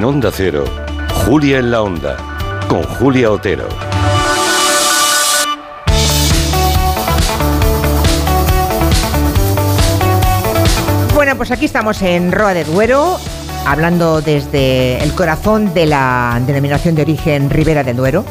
En 0.00 0.04
Onda 0.04 0.30
Cero, 0.32 0.64
Julia 1.26 1.58
en 1.58 1.70
la 1.70 1.82
Onda, 1.82 2.16
con 2.68 2.82
Julia 2.82 3.30
Otero. 3.30 3.68
Bueno, 11.14 11.36
pues 11.36 11.50
aquí 11.50 11.66
estamos 11.66 12.00
en 12.00 12.32
Roa 12.32 12.54
de 12.54 12.64
Duero, 12.64 13.18
hablando 13.66 14.22
desde 14.22 15.04
el 15.04 15.12
corazón 15.12 15.74
de 15.74 15.84
la 15.84 16.40
denominación 16.46 16.94
de 16.94 17.02
origen 17.02 17.50
Ribera 17.50 17.84
del 17.84 17.98
Duero. 17.98 18.24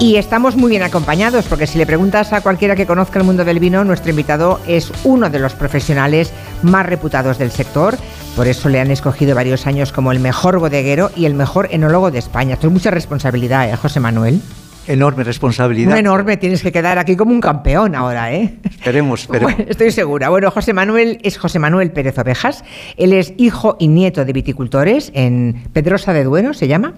Y 0.00 0.16
estamos 0.16 0.56
muy 0.56 0.70
bien 0.70 0.82
acompañados, 0.82 1.46
porque 1.46 1.66
si 1.66 1.78
le 1.78 1.86
preguntas 1.86 2.32
a 2.32 2.40
cualquiera 2.40 2.76
que 2.76 2.84
conozca 2.84 3.18
el 3.18 3.24
mundo 3.24 3.44
del 3.44 3.60
vino, 3.60 3.84
nuestro 3.84 4.10
invitado 4.10 4.60
es 4.66 4.92
uno 5.04 5.30
de 5.30 5.38
los 5.38 5.54
profesionales 5.54 6.32
más 6.62 6.84
reputados 6.84 7.38
del 7.38 7.52
sector. 7.52 7.96
Por 8.36 8.48
eso 8.48 8.68
le 8.68 8.80
han 8.80 8.90
escogido 8.90 9.34
varios 9.34 9.66
años 9.66 9.92
como 9.92 10.12
el 10.12 10.18
mejor 10.18 10.58
bodeguero 10.58 11.10
y 11.16 11.26
el 11.26 11.34
mejor 11.34 11.68
enólogo 11.70 12.10
de 12.10 12.18
España. 12.18 12.54
Esto 12.54 12.66
es 12.66 12.72
mucha 12.72 12.90
responsabilidad, 12.90 13.70
¿eh, 13.70 13.76
José 13.76 14.00
Manuel? 14.00 14.40
Enorme 14.86 15.24
responsabilidad. 15.24 15.92
Muy 15.92 16.00
enorme, 16.00 16.36
tienes 16.36 16.62
que 16.62 16.70
quedar 16.70 16.98
aquí 16.98 17.16
como 17.16 17.32
un 17.32 17.40
campeón 17.40 17.94
ahora, 17.94 18.34
¿eh? 18.34 18.58
Esperemos, 18.64 19.22
esperemos. 19.22 19.52
Bueno, 19.56 19.70
estoy 19.70 19.90
segura. 19.92 20.28
Bueno, 20.28 20.50
José 20.50 20.74
Manuel 20.74 21.18
es 21.22 21.38
José 21.38 21.58
Manuel 21.58 21.90
Pérez 21.90 22.18
Ovejas. 22.18 22.64
Él 22.96 23.14
es 23.14 23.32
hijo 23.38 23.76
y 23.78 23.88
nieto 23.88 24.24
de 24.24 24.32
viticultores 24.32 25.10
en 25.14 25.62
Pedrosa 25.72 26.12
de 26.12 26.24
Duero, 26.24 26.52
se 26.52 26.68
llama. 26.68 26.94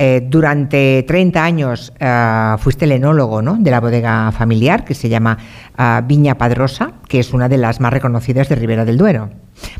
Eh, 0.00 0.22
durante 0.24 1.02
30 1.02 1.42
años 1.42 1.92
eh, 1.98 2.54
fuiste 2.58 2.84
el 2.84 2.92
enólogo 2.92 3.42
¿no? 3.42 3.56
de 3.58 3.70
la 3.70 3.80
bodega 3.80 4.30
familiar 4.30 4.84
que 4.84 4.94
se 4.94 5.08
llama 5.08 5.36
eh, 5.76 6.00
Viña 6.04 6.38
Padrosa, 6.38 6.92
que 7.08 7.18
es 7.18 7.32
una 7.32 7.48
de 7.48 7.58
las 7.58 7.80
más 7.80 7.92
reconocidas 7.92 8.48
de 8.48 8.54
Ribera 8.54 8.84
del 8.84 8.96
Duero. 8.96 9.30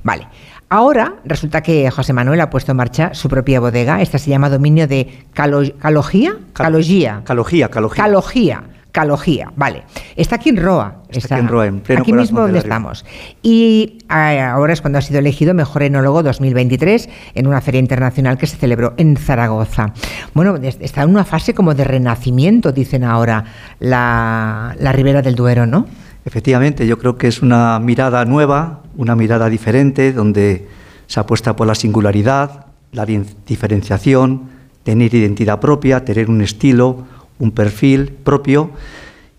Vale. 0.02 0.26
Ahora 0.70 1.14
resulta 1.24 1.62
que 1.62 1.90
José 1.90 2.12
Manuel 2.12 2.40
ha 2.40 2.50
puesto 2.50 2.72
en 2.72 2.76
marcha 2.76 3.14
su 3.14 3.28
propia 3.28 3.60
bodega. 3.60 4.02
Esta 4.02 4.18
se 4.18 4.28
llama 4.28 4.50
Dominio 4.50 4.86
de 4.86 5.24
Calo 5.32 5.62
Calogía. 5.78 6.36
Calogía. 6.52 7.22
Calogía, 7.24 7.68
Calogía. 7.68 8.02
Calogía. 8.02 8.62
Calogía, 8.92 9.52
vale. 9.54 9.84
Está 10.16 10.36
aquí 10.36 10.48
en 10.48 10.56
Roa. 10.56 11.02
Está, 11.10 11.36
aquí 11.36 11.44
en 11.44 11.48
Roa, 11.48 11.66
en 11.66 11.80
pleno 11.80 12.02
Aquí 12.02 12.12
mismo 12.12 12.40
donde 12.40 12.58
estamos. 12.58 13.04
Y 13.42 13.98
ah, 14.08 14.52
ahora 14.52 14.72
es 14.72 14.80
cuando 14.80 14.98
ha 14.98 15.02
sido 15.02 15.18
elegido 15.18 15.54
Mejor 15.54 15.82
Enólogo 15.82 16.22
2023 16.22 17.08
en 17.34 17.46
una 17.46 17.60
feria 17.60 17.80
internacional 17.80 18.38
que 18.38 18.46
se 18.46 18.56
celebró 18.56 18.94
en 18.96 19.16
Zaragoza. 19.16 19.92
Bueno, 20.34 20.56
está 20.56 21.02
en 21.02 21.10
una 21.10 21.24
fase 21.24 21.54
como 21.54 21.74
de 21.74 21.84
renacimiento, 21.84 22.72
dicen 22.72 23.04
ahora, 23.04 23.44
la, 23.78 24.74
la 24.78 24.92
Ribera 24.92 25.22
del 25.22 25.34
Duero, 25.34 25.66
¿no? 25.66 25.86
Efectivamente, 26.24 26.86
yo 26.86 26.98
creo 26.98 27.16
que 27.16 27.28
es 27.28 27.42
una 27.42 27.78
mirada 27.78 28.24
nueva, 28.24 28.82
una 28.96 29.16
mirada 29.16 29.48
diferente, 29.48 30.12
donde 30.12 30.68
se 31.06 31.20
apuesta 31.20 31.56
por 31.56 31.66
la 31.66 31.74
singularidad, 31.74 32.66
la 32.92 33.06
diferenciación, 33.06 34.50
tener 34.82 35.14
identidad 35.14 35.60
propia, 35.60 36.04
tener 36.04 36.28
un 36.28 36.42
estilo, 36.42 37.06
un 37.38 37.50
perfil 37.52 38.10
propio 38.10 38.70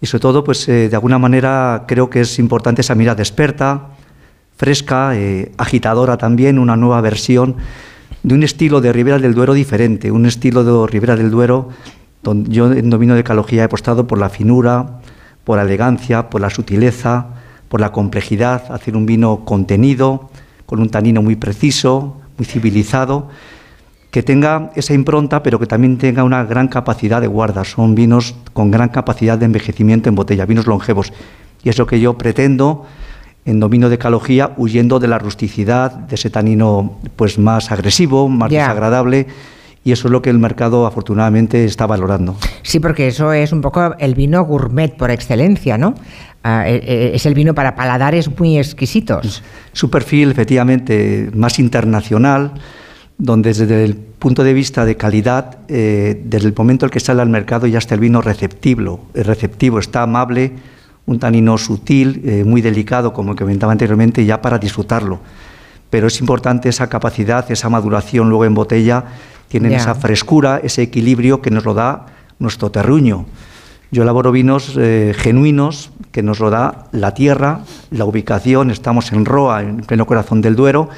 y 0.01 0.07
sobre 0.07 0.21
todo, 0.21 0.43
pues 0.43 0.67
eh, 0.69 0.89
de 0.89 0.95
alguna 0.95 1.19
manera 1.19 1.83
creo 1.87 2.09
que 2.09 2.21
es 2.21 2.39
importante 2.39 2.81
esa 2.81 2.95
mirada 2.95 3.21
experta, 3.21 3.89
fresca, 4.55 5.15
eh, 5.15 5.51
agitadora 5.57 6.17
también, 6.17 6.57
una 6.57 6.75
nueva 6.77 7.01
versión 7.01 7.57
de 8.23 8.35
un 8.35 8.43
estilo 8.43 8.81
de 8.81 8.93
Ribera 8.93 9.19
del 9.19 9.33
Duero 9.33 9.53
diferente, 9.53 10.11
un 10.11 10.25
estilo 10.25 10.63
de 10.63 10.91
Ribera 10.91 11.15
del 11.15 11.31
Duero 11.31 11.69
donde 12.21 12.49
yo 12.49 12.71
en 12.71 12.89
dominio 12.89 13.15
de 13.15 13.21
ecología 13.21 13.61
he 13.61 13.65
apostado 13.65 14.07
por 14.07 14.17
la 14.17 14.29
finura, 14.29 14.99
por 15.43 15.57
la 15.57 15.63
elegancia, 15.63 16.29
por 16.29 16.41
la 16.41 16.49
sutileza, 16.49 17.27
por 17.69 17.79
la 17.79 17.91
complejidad, 17.91 18.71
hacer 18.71 18.97
un 18.97 19.05
vino 19.05 19.45
contenido, 19.45 20.29
con 20.65 20.79
un 20.79 20.89
tanino 20.89 21.21
muy 21.21 21.35
preciso, 21.35 22.17
muy 22.37 22.45
civilizado 22.45 23.29
que 24.11 24.23
tenga 24.23 24.71
esa 24.75 24.93
impronta, 24.93 25.43
pero 25.43 25.59
que 25.59 25.67
también 25.67 25.97
tenga 25.97 26.23
una 26.23 26.43
gran 26.43 26.67
capacidad 26.67 27.21
de 27.21 27.27
guarda. 27.27 27.63
Son 27.63 27.93
vinos 27.93 28.35
con 28.53 28.71
gran 28.71 28.89
capacidad 28.89 29.37
de 29.37 29.45
envejecimiento 29.45 30.09
en 30.09 30.15
botella, 30.15 30.45
vinos 30.45 30.65
longevos. 30.65 31.13
Y 31.63 31.69
es 31.69 31.77
lo 31.77 31.85
que 31.85 31.99
yo 31.99 32.17
pretendo 32.17 32.85
en 33.45 33.59
dominio 33.59 33.89
de 33.89 33.97
calogía, 33.97 34.51
huyendo 34.57 34.99
de 34.99 35.07
la 35.07 35.19
rusticidad, 35.19 35.91
de 35.91 36.15
ese 36.15 36.29
tanino 36.29 36.99
pues 37.15 37.37
más 37.37 37.71
agresivo, 37.71 38.27
más 38.29 38.49
desagradable. 38.49 39.27
Y 39.83 39.91
eso 39.91 40.07
es 40.07 40.11
lo 40.11 40.21
que 40.21 40.29
el 40.29 40.39
mercado 40.39 40.85
afortunadamente 40.85 41.63
está 41.63 41.87
valorando. 41.87 42.35
Sí, 42.63 42.79
porque 42.79 43.07
eso 43.07 43.31
es 43.31 43.51
un 43.51 43.61
poco 43.61 43.95
el 43.97 44.13
vino 44.13 44.43
gourmet 44.43 44.95
por 44.95 45.09
excelencia, 45.09 45.77
¿no? 45.77 45.95
Ah, 46.43 46.67
eh, 46.67 46.81
eh, 46.83 47.11
es 47.13 47.25
el 47.25 47.33
vino 47.33 47.53
para 47.53 47.75
paladares 47.75 48.29
muy 48.37 48.57
exquisitos. 48.57 49.41
Su 49.73 49.89
perfil, 49.89 50.31
efectivamente, 50.31 51.29
más 51.33 51.59
internacional, 51.59 52.53
donde 53.19 53.49
desde 53.49 53.83
el 53.83 53.95
punto 53.95 54.43
de 54.43 54.53
vista 54.53 54.85
de 54.85 54.95
calidad, 54.95 55.59
eh, 55.67 56.19
desde 56.23 56.47
el 56.47 56.55
momento 56.57 56.85
en 56.85 56.89
que 56.89 57.01
sale 57.01 57.21
al 57.21 57.29
mercado 57.29 57.67
ya 57.67 57.77
está 57.77 57.93
el 57.93 57.99
vino 57.99 58.21
receptivo, 58.21 59.05
receptivo 59.13 59.77
está 59.77 60.03
amable, 60.03 60.53
un 61.05 61.19
tanino 61.19 61.57
sutil, 61.57 62.21
eh, 62.23 62.43
muy 62.45 62.61
delicado, 62.61 63.11
como 63.11 63.35
comentaba 63.35 63.73
anteriormente, 63.73 64.25
ya 64.25 64.41
para 64.41 64.57
disfrutarlo. 64.57 65.19
Pero 65.89 66.07
es 66.07 66.19
importante 66.21 66.69
esa 66.69 66.87
capacidad, 66.87 67.49
esa 67.51 67.67
maduración 67.67 68.29
luego 68.29 68.45
en 68.45 68.53
botella, 68.53 69.03
tienen 69.49 69.73
esa 69.73 69.95
frescura, 69.95 70.61
ese 70.63 70.83
equilibrio 70.83 71.41
que 71.41 71.49
nos 71.49 71.65
lo 71.65 71.73
da 71.73 72.05
nuestro 72.37 72.71
terruño. 72.71 73.25
Yo 73.91 74.03
elaboro 74.03 74.31
vinos 74.31 74.75
eh, 74.77 75.13
genuinos 75.17 75.91
que 76.11 76.23
nos 76.23 76.39
lo 76.39 76.51
da 76.51 76.85
la 76.91 77.15
tierra, 77.15 77.61
la 77.89 78.05
ubicación, 78.05 78.69
estamos 78.69 79.11
en 79.11 79.25
Roa, 79.25 79.63
en 79.63 79.77
pleno 79.77 80.05
corazón 80.05 80.41
del 80.41 80.55
Duero, 80.55 80.89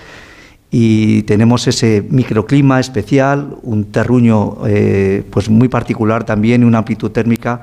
y 0.71 1.23
tenemos 1.23 1.67
ese 1.67 2.03
microclima 2.09 2.79
especial, 2.79 3.57
un 3.63 3.91
terruño 3.91 4.59
eh, 4.65 5.21
pues 5.29 5.49
muy 5.49 5.67
particular 5.67 6.23
también 6.23 6.61
y 6.61 6.65
una 6.65 6.77
amplitud 6.77 7.11
térmica 7.11 7.61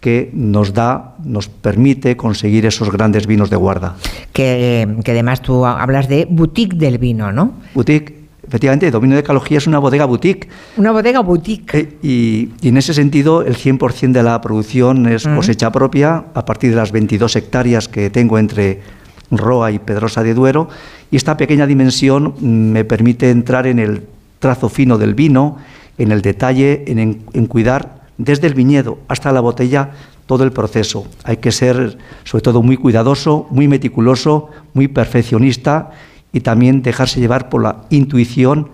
que 0.00 0.30
nos 0.32 0.74
da, 0.74 1.16
nos 1.24 1.48
permite 1.48 2.16
conseguir 2.16 2.66
esos 2.66 2.90
grandes 2.90 3.26
vinos 3.26 3.48
de 3.50 3.56
guarda. 3.56 3.96
Que, 4.32 4.86
además 5.06 5.40
tú 5.40 5.64
hablas 5.64 6.08
de 6.08 6.26
boutique 6.28 6.76
del 6.76 6.98
vino, 6.98 7.32
¿no? 7.32 7.52
Boutique, 7.74 8.14
efectivamente, 8.46 8.90
Dominio 8.90 9.16
de 9.16 9.20
Ecología 9.20 9.58
es 9.58 9.66
una 9.66 9.78
bodega 9.78 10.04
boutique. 10.04 10.48
Una 10.76 10.92
bodega 10.92 11.20
boutique. 11.20 11.78
Eh, 11.78 11.98
y, 12.02 12.48
en 12.68 12.76
ese 12.76 12.94
sentido, 12.94 13.42
el 13.42 13.56
100% 13.56 14.12
de 14.12 14.22
la 14.22 14.40
producción 14.40 15.06
es 15.06 15.26
cosecha 15.26 15.70
propia, 15.70 16.24
a 16.34 16.44
partir 16.44 16.70
de 16.70 16.76
las 16.76 16.92
22 16.92 17.34
hectáreas 17.36 17.88
que 17.88 18.10
tengo 18.10 18.38
entre 18.38 18.97
Roa 19.30 19.70
y 19.70 19.78
Pedrosa 19.78 20.22
de 20.22 20.34
Duero, 20.34 20.68
y 21.10 21.16
esta 21.16 21.36
pequeña 21.36 21.66
dimensión 21.66 22.34
me 22.40 22.84
permite 22.84 23.30
entrar 23.30 23.66
en 23.66 23.78
el 23.78 24.02
trazo 24.38 24.68
fino 24.68 24.98
del 24.98 25.14
vino, 25.14 25.58
en 25.98 26.12
el 26.12 26.22
detalle, 26.22 26.84
en, 26.86 27.46
cuidar 27.46 28.02
desde 28.18 28.46
el 28.46 28.54
viñedo 28.54 28.98
hasta 29.08 29.32
la 29.32 29.40
botella 29.40 29.90
todo 30.26 30.44
el 30.44 30.52
proceso. 30.52 31.06
Hay 31.24 31.38
que 31.38 31.52
ser 31.52 31.98
sobre 32.24 32.42
todo 32.42 32.62
muy 32.62 32.76
cuidadoso, 32.76 33.46
muy 33.50 33.68
meticuloso, 33.68 34.50
muy 34.74 34.88
perfeccionista 34.88 35.90
y 36.32 36.40
también 36.40 36.82
dejarse 36.82 37.20
llevar 37.20 37.48
por 37.48 37.62
la 37.62 37.82
intuición 37.90 38.68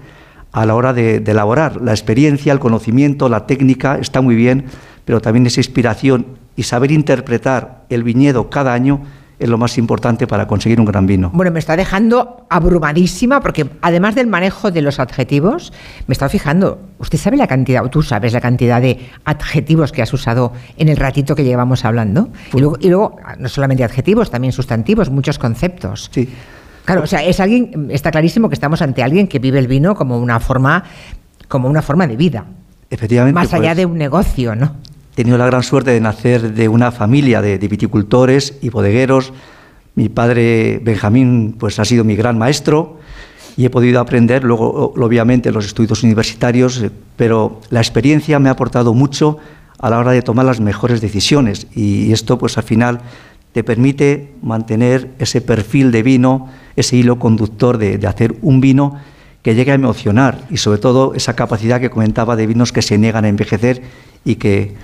a 0.53 0.67
la 0.67 0.75
hora 0.75 0.93
de, 0.93 1.21
de, 1.21 1.33
elaborar. 1.33 1.81
La 1.81 1.93
experiencia, 1.93 2.53
el 2.53 2.59
conocimiento, 2.59 3.29
la 3.29 3.47
técnica 3.47 3.99
está 3.99 4.21
muy 4.21 4.35
bien, 4.35 4.67
pero 5.05 5.21
también 5.21 5.47
esa 5.47 5.61
inspiración 5.61 6.27
y 6.57 6.65
saber 6.65 6.93
interpretar 6.93 7.85
el 7.89 8.03
viñedo 8.03 8.51
cada 8.51 8.73
año 8.73 9.03
es 9.39 9.49
lo 9.49 9.59
más 9.59 9.79
importante 9.79 10.27
para 10.27 10.47
conseguir 10.47 10.81
un 10.81 10.87
gran 10.87 11.07
vino. 11.07 11.31
Bueno, 11.33 11.51
me 11.51 11.59
está 11.59 11.77
dejando 11.77 12.47
abrumadísima 12.49 13.41
porque 13.41 13.69
además 13.83 14.15
del 14.15 14.27
manejo 14.27 14.71
de 14.71 14.83
los 14.83 15.01
adjetivos, 15.01 15.73
me 16.07 16.13
está 16.13 16.29
fijando, 16.29 16.81
usted 16.99 17.19
sabe 17.19 17.37
la 17.37 17.47
cantidad, 17.47 17.85
o 17.85 17.91
tú 17.91 18.03
sabes 18.03 18.33
la 18.33 18.41
cantidad 18.41 18.81
de 18.81 19.11
adjetivos 19.25 19.93
que 19.93 20.03
has 20.03 20.13
usado 20.13 20.53
en 20.77 20.89
el 20.89 20.97
ratito 20.97 21.35
que 21.35 21.45
llevamos 21.45 21.85
hablando. 21.85 22.29
Y 22.53 22.61
luego, 22.61 22.77
y 22.81 22.89
luego 22.89 23.17
no 23.39 23.49
solamente 23.49 23.85
adjetivos, 23.85 24.31
también 24.31 24.53
sustantivos, 24.53 25.11
muchos 25.11 25.39
conceptos. 25.39 26.11
Sí. 26.13 26.29
Claro, 26.85 27.03
o 27.03 27.07
sea, 27.07 27.23
es 27.23 27.41
alguien, 27.41 27.89
está 27.91 28.11
clarísimo 28.11 28.49
que 28.49 28.55
estamos 28.55 28.83
ante 28.83 29.03
alguien 29.03 29.27
que 29.27 29.39
vive 29.39 29.59
el 29.59 29.67
vino 29.67 29.95
como 29.95 30.19
una 30.19 30.39
forma, 30.39 30.85
como 31.49 31.69
una 31.69 31.83
forma 31.83 32.07
de 32.07 32.17
vida. 32.17 32.45
Efectivamente. 32.91 33.35
Más 33.35 33.53
allá 33.53 33.71
pues 33.71 33.77
de 33.79 33.87
un 33.87 33.97
negocio, 33.97 34.55
¿no? 34.55 34.77
Tenido 35.15 35.39
la 35.39 35.47
gran 35.47 35.63
suerte 35.63 35.93
de 35.93 36.01
nacer 36.01 36.55
de 36.55 36.69
una 36.69 36.91
familia 36.91 37.41
de, 37.41 37.57
viticultores 37.59 38.55
y 38.63 38.71
bodegueros. 38.71 39.33
Mi 39.95 40.09
padre 40.09 40.81
Benjamín 40.83 41.55
pues 41.57 41.79
ha 41.79 41.85
sido 41.85 42.03
mi 42.03 42.17
gran 42.17 42.37
maestro 42.37 42.99
y 43.57 43.65
he 43.65 43.71
podido 43.71 44.01
aprender, 44.01 44.43
luego 44.43 44.93
obviamente 44.97 45.53
los 45.53 45.67
estudios 45.67 46.03
universitarios, 46.03 46.83
eh, 46.83 46.91
pero 47.17 47.61
la 47.71 47.79
experiencia 47.79 48.41
me 48.41 48.49
ha 48.49 48.53
aportado 48.53 48.93
mucho 48.93 49.39
a 49.79 49.89
la 49.89 50.01
hora 50.01 50.11
de 50.11 50.23
tomar 50.23 50.47
las 50.47 50.59
mejores 50.59 51.01
decisiones 51.01 51.69
y 51.77 52.11
esto 52.11 52.37
pues 52.37 52.59
al 52.59 52.65
final 52.65 53.01
te 53.53 53.63
permite 53.63 54.33
mantener 54.43 55.11
ese 55.21 55.41
perfil 55.41 55.93
de 55.93 56.03
vino, 56.03 56.49
ese 56.75 56.97
hilo 56.97 57.21
conductor 57.21 57.79
de, 57.79 57.99
de 57.99 58.07
hacer 58.09 58.35
un 58.43 58.61
vino 58.61 58.99
que 59.43 59.55
llegue 59.55 59.71
a 59.71 59.75
emocionar 59.75 60.41
y 60.51 60.57
sobre 60.57 60.81
todo 60.81 61.15
esa 61.15 61.37
capacidad 61.37 61.81
que 61.81 61.91
comentaba 61.91 62.35
de 62.35 62.49
vinos 62.49 62.73
que 62.73 62.83
se 62.83 62.99
niegan 62.99 63.25
a 63.25 63.29
envejecer 63.29 63.83
y 64.25 64.37
que 64.37 64.75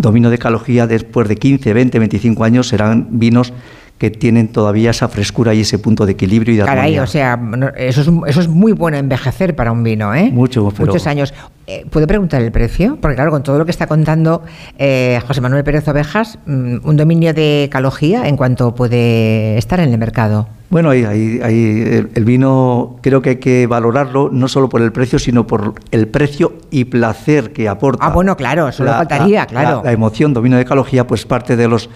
Domino 0.00 0.30
de 0.30 0.38
Calogía 0.38 0.86
después 0.86 1.28
de 1.28 1.36
15, 1.36 1.72
20, 1.74 1.98
25 1.98 2.44
años 2.44 2.68
serán 2.68 3.08
vinos 3.10 3.52
que 3.98 4.10
tienen 4.10 4.48
todavía 4.48 4.92
esa 4.92 5.08
frescura 5.08 5.52
y 5.52 5.60
ese 5.60 5.78
punto 5.78 6.06
de 6.06 6.12
equilibrio 6.12 6.54
y 6.54 6.56
de 6.56 6.64
Caray, 6.64 6.98
o 6.98 7.06
sea, 7.06 7.38
eso 7.76 8.00
es, 8.00 8.08
eso 8.28 8.40
es 8.40 8.48
muy 8.48 8.72
bueno 8.72 8.96
envejecer 8.96 9.54
para 9.54 9.72
un 9.72 9.82
vino, 9.82 10.14
¿eh? 10.14 10.30
Mucho, 10.32 10.72
Muchos 10.78 11.06
años. 11.06 11.34
Eh, 11.66 11.84
¿Puedo 11.90 12.06
preguntar 12.06 12.40
el 12.40 12.50
precio? 12.50 12.96
Porque 12.98 13.14
claro, 13.14 13.30
con 13.30 13.42
todo 13.42 13.58
lo 13.58 13.66
que 13.66 13.70
está 13.70 13.86
contando 13.86 14.42
eh, 14.78 15.20
José 15.26 15.42
Manuel 15.42 15.64
Pérez 15.64 15.86
Ovejas, 15.86 16.38
mm, 16.46 16.76
un 16.82 16.96
dominio 16.96 17.34
de 17.34 17.68
calogía 17.70 18.26
en 18.26 18.38
cuanto 18.38 18.74
puede 18.74 19.58
estar 19.58 19.80
en 19.80 19.90
el 19.90 19.98
mercado. 19.98 20.48
Bueno, 20.70 20.90
ahí, 20.90 21.04
ahí, 21.42 22.08
el 22.14 22.24
vino 22.24 22.96
creo 23.02 23.20
que 23.20 23.30
hay 23.30 23.36
que 23.36 23.66
valorarlo 23.66 24.30
no 24.30 24.46
solo 24.46 24.68
por 24.68 24.80
el 24.80 24.92
precio, 24.92 25.18
sino 25.18 25.44
por 25.44 25.74
el 25.90 26.06
precio 26.06 26.54
y 26.70 26.84
placer 26.84 27.52
que 27.52 27.68
aporta. 27.68 28.06
Ah, 28.06 28.10
bueno, 28.10 28.36
claro, 28.36 28.70
solo 28.70 28.92
faltaría, 28.92 29.46
claro. 29.46 29.82
La, 29.84 29.90
emoción, 29.90 30.32
dominio 30.32 30.58
de 30.58 30.64
calogía, 30.64 31.08
pues 31.08 31.26
parte 31.26 31.56
de 31.56 31.66
los 31.66 31.90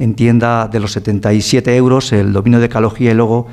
en 0.00 0.14
tienda 0.14 0.68
de 0.68 0.80
los 0.80 0.92
77 0.92 1.74
euros 1.76 2.12
el 2.12 2.32
dominio 2.32 2.60
de 2.60 2.68
calogía 2.68 3.10
y 3.10 3.14
luego 3.14 3.46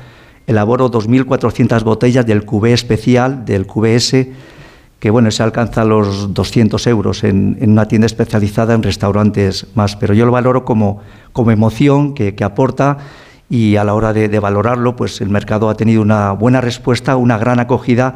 elaboro 0.46 0.90
2.400 0.90 1.82
botellas 1.82 2.24
del 2.24 2.44
QB 2.44 2.66
especial, 2.66 3.44
del 3.44 3.66
QBS, 3.66 4.26
que 4.98 5.10
bueno, 5.10 5.30
se 5.30 5.42
alcanza 5.42 5.84
los 5.84 6.32
200 6.32 6.86
euros 6.86 7.24
en, 7.24 7.58
una 7.60 7.86
tienda 7.88 8.06
especializada 8.06 8.74
en 8.74 8.82
restaurantes 8.82 9.66
más, 9.74 9.96
pero 9.96 10.14
yo 10.14 10.24
lo 10.24 10.32
valoro 10.32 10.64
como, 10.64 11.00
como 11.32 11.50
emoción 11.50 12.14
que, 12.14 12.34
aporta 12.42 12.98
y 13.48 13.76
a 13.76 13.84
la 13.84 13.94
hora 13.94 14.12
de, 14.12 14.38
valorarlo, 14.40 14.96
pues 14.96 15.20
el 15.20 15.28
mercado 15.28 15.68
ha 15.68 15.76
tenido 15.76 16.02
una 16.02 16.32
buena 16.32 16.60
respuesta, 16.60 17.16
una 17.16 17.38
gran 17.38 17.60
acogida 17.60 18.14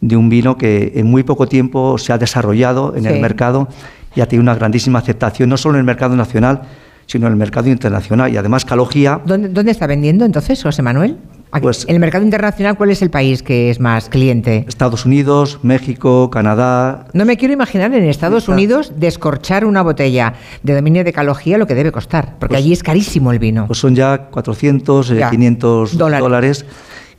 de 0.00 0.16
un 0.16 0.28
vino 0.28 0.56
que 0.56 0.92
en 0.96 1.06
muy 1.06 1.22
poco 1.22 1.46
tiempo 1.46 1.98
se 1.98 2.12
ha 2.12 2.18
desarrollado 2.18 2.96
en 2.96 3.06
el 3.06 3.20
mercado 3.20 3.68
y 4.14 4.20
ha 4.20 4.26
tenido 4.26 4.42
una 4.42 4.54
grandísima 4.54 4.98
aceptación, 4.98 5.48
no 5.48 5.56
solo 5.56 5.74
en 5.74 5.80
el 5.80 5.86
mercado 5.86 6.16
nacional, 6.16 6.62
sino 7.06 7.26
en 7.26 7.32
el 7.32 7.38
mercado 7.38 7.68
internacional. 7.68 8.32
Y 8.32 8.36
además 8.36 8.64
Calogía... 8.64 9.20
¿Dónde, 9.24 9.48
dónde 9.48 9.72
está 9.72 9.86
vendiendo 9.86 10.24
entonces, 10.24 10.62
José 10.62 10.82
Manuel? 10.82 11.18
Pues, 11.60 11.84
en 11.86 11.94
el 11.94 12.00
mercado 12.00 12.24
internacional, 12.24 12.76
¿cuál 12.78 12.90
es 12.90 13.02
el 13.02 13.10
país 13.10 13.42
que 13.42 13.68
es 13.68 13.78
más 13.78 14.08
cliente? 14.08 14.64
Estados 14.66 15.04
Unidos, 15.04 15.58
México, 15.62 16.30
Canadá. 16.30 17.06
No 17.12 17.26
me 17.26 17.36
quiero 17.36 17.52
imaginar 17.52 17.92
en 17.92 18.04
Estados 18.04 18.48
Unidos 18.48 18.92
descorchar 18.96 19.66
una 19.66 19.82
botella 19.82 20.34
de 20.62 20.74
dominio 20.74 21.04
de 21.04 21.12
calogía 21.12 21.58
lo 21.58 21.66
que 21.66 21.74
debe 21.74 21.92
costar, 21.92 22.36
porque 22.38 22.54
pues 22.54 22.64
allí 22.64 22.72
es 22.72 22.82
carísimo 22.82 23.32
el 23.32 23.38
vino. 23.38 23.66
Pues 23.66 23.78
son 23.78 23.94
ya 23.94 24.28
400, 24.30 25.12
500 25.30 25.92
eh, 25.92 25.96
dólares. 25.96 26.64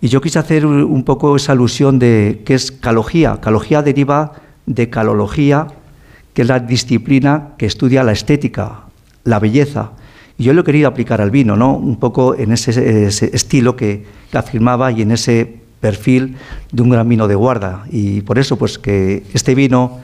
Y 0.01 0.07
yo 0.07 0.19
quise 0.19 0.39
hacer 0.39 0.65
un 0.65 1.03
poco 1.03 1.35
esa 1.35 1.51
alusión 1.51 1.99
de 1.99 2.41
qué 2.43 2.55
es 2.55 2.71
calogía. 2.71 3.39
Calogía 3.39 3.83
deriva 3.83 4.33
de 4.65 4.89
calología, 4.89 5.67
que 6.33 6.41
es 6.41 6.47
la 6.47 6.59
disciplina 6.59 7.49
que 7.57 7.67
estudia 7.67 8.03
la 8.03 8.11
estética, 8.11 8.85
la 9.23 9.39
belleza. 9.39 9.91
Y 10.37 10.43
yo 10.45 10.53
lo 10.53 10.61
he 10.61 10.63
querido 10.63 10.87
aplicar 10.87 11.21
al 11.21 11.31
vino, 11.31 11.55
¿no? 11.55 11.73
Un 11.73 11.97
poco 11.97 12.35
en 12.35 12.51
ese, 12.51 13.07
estilo 13.07 13.75
que, 13.75 14.05
afirmaba 14.33 14.91
y 14.91 15.03
en 15.03 15.11
ese 15.11 15.59
perfil 15.79 16.37
de 16.71 16.81
un 16.81 16.89
gran 16.89 17.07
vino 17.07 17.27
de 17.27 17.35
guarda. 17.35 17.83
Y 17.91 18.21
por 18.21 18.39
eso, 18.39 18.57
pues 18.57 18.79
que 18.79 19.23
este 19.33 19.53
vino, 19.53 19.99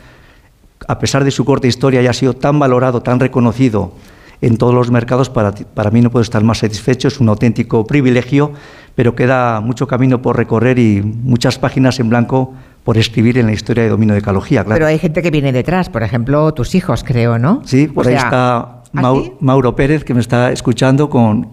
a 0.88 1.00
pesar 1.00 1.24
de 1.24 1.32
su 1.32 1.46
corta 1.46 1.66
historia, 1.66 2.00
haya 2.00 2.14
sido 2.14 2.36
tan 2.36 2.60
valorado, 2.60 3.02
tan 3.02 3.20
reconocido 3.20 3.94
en 4.42 4.58
todos 4.58 4.74
los 4.74 4.92
mercados, 4.92 5.30
para, 5.30 5.52
para 5.52 5.90
mí 5.90 6.02
no 6.02 6.12
puedo 6.12 6.22
estar 6.22 6.44
más 6.44 6.60
satisfecho, 6.60 7.08
es 7.08 7.20
un 7.20 7.28
auténtico 7.28 7.88
privilegio, 7.88 8.54
pero 8.96 9.16
queda 9.16 9.60
mucho 9.62 9.88
camino 9.88 10.22
por 10.22 10.38
recorrer 10.38 10.78
y 10.78 11.02
muchas 11.02 11.58
páginas 11.58 12.00
en 12.00 12.10
blanco 12.10 12.54
por 12.84 12.98
escribir 12.98 13.38
en 13.38 13.48
la 13.48 13.52
historia 13.52 13.84
de 13.84 13.90
dominio 13.90 14.14
de 14.14 14.20
ecología, 14.20 14.64
Pero 14.66 14.88
hay 14.88 14.98
gente 14.98 15.22
que 15.22 15.32
viene 15.32 15.52
detrás, 15.52 15.90
por 15.90 16.04
ejemplo, 16.04 16.54
tus 16.54 16.74
hijos, 16.76 17.04
creo, 17.04 17.38
¿no? 17.38 17.62
Sí, 17.66 17.88
por 17.88 18.08
ahí 18.08 18.16
está 18.16 18.79
¿Ah, 18.96 19.14
Mauro 19.40 19.76
Pérez, 19.76 20.04
que 20.04 20.14
me 20.14 20.22
está 20.22 20.52
escuchando 20.52 21.10
con... 21.10 21.50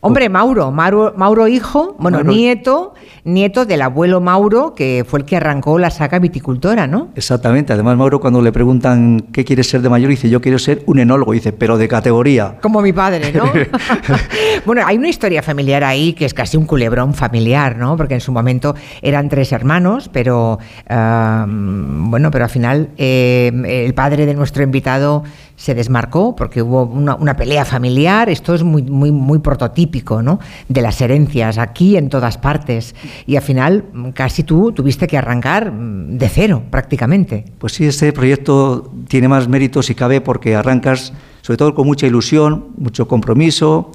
Hombre, 0.00 0.28
Mauro, 0.28 0.70
Mauro, 0.70 1.48
hijo, 1.48 1.96
bueno, 1.98 2.22
nieto, 2.22 2.94
nieto 3.24 3.66
del 3.66 3.82
abuelo 3.82 4.20
Mauro, 4.20 4.72
que 4.76 5.04
fue 5.04 5.18
el 5.18 5.24
que 5.24 5.36
arrancó 5.36 5.76
la 5.80 5.90
saga 5.90 6.20
viticultora, 6.20 6.86
¿no? 6.86 7.08
Exactamente. 7.16 7.72
Además, 7.72 7.96
Mauro, 7.96 8.20
cuando 8.20 8.40
le 8.40 8.52
preguntan 8.52 9.26
qué 9.32 9.44
quiere 9.44 9.64
ser 9.64 9.82
de 9.82 9.88
mayor, 9.88 10.08
dice, 10.10 10.30
yo 10.30 10.40
quiero 10.40 10.60
ser 10.60 10.84
un 10.86 11.00
enólogo, 11.00 11.32
dice, 11.32 11.52
pero 11.52 11.76
de 11.78 11.88
categoría. 11.88 12.58
Como 12.62 12.80
mi 12.80 12.92
padre, 12.92 13.32
¿no? 13.32 13.50
bueno, 14.64 14.82
hay 14.86 14.98
una 14.98 15.08
historia 15.08 15.42
familiar 15.42 15.82
ahí 15.82 16.12
que 16.12 16.26
es 16.26 16.32
casi 16.32 16.56
un 16.56 16.66
culebrón 16.66 17.12
familiar, 17.12 17.76
¿no? 17.76 17.96
Porque 17.96 18.14
en 18.14 18.20
su 18.20 18.30
momento 18.30 18.76
eran 19.02 19.28
tres 19.28 19.50
hermanos, 19.50 20.08
pero, 20.12 20.60
bueno, 20.88 22.30
pero 22.30 22.44
al 22.44 22.50
final 22.50 22.90
eh, 22.98 23.50
el 23.84 23.94
padre 23.94 24.26
de 24.26 24.34
nuestro 24.34 24.62
invitado 24.62 25.24
se 25.58 25.74
desmarcó 25.74 26.36
porque 26.36 26.62
hubo 26.62 26.84
una, 26.84 27.36
pelea 27.36 27.64
familiar. 27.64 28.30
Esto 28.30 28.54
es 28.54 28.62
muy, 28.62 28.82
muy, 28.82 29.10
muy 29.10 29.40
prototípico 29.40 30.22
¿no? 30.22 30.38
de 30.68 30.80
las 30.80 31.00
herencias 31.00 31.58
aquí 31.58 31.96
en 31.96 32.08
todas 32.08 32.38
partes. 32.38 32.94
Y 33.26 33.34
al 33.34 33.42
final 33.42 33.84
casi 34.14 34.44
tú 34.44 34.70
tuviste 34.70 35.08
que 35.08 35.18
arrancar 35.18 35.72
de 35.72 36.28
cero 36.28 36.62
prácticamente. 36.70 37.44
Pues 37.58 37.72
sí, 37.72 37.86
este 37.86 38.12
proyecto 38.12 38.92
tiene 39.08 39.26
más 39.26 39.48
méritos 39.48 39.86
si 39.86 39.96
cabe 39.96 40.20
porque 40.20 40.54
arrancas 40.54 41.12
sobre 41.42 41.56
todo 41.56 41.74
con 41.74 41.86
mucha 41.86 42.06
ilusión, 42.06 42.66
mucho 42.76 43.08
compromiso, 43.08 43.90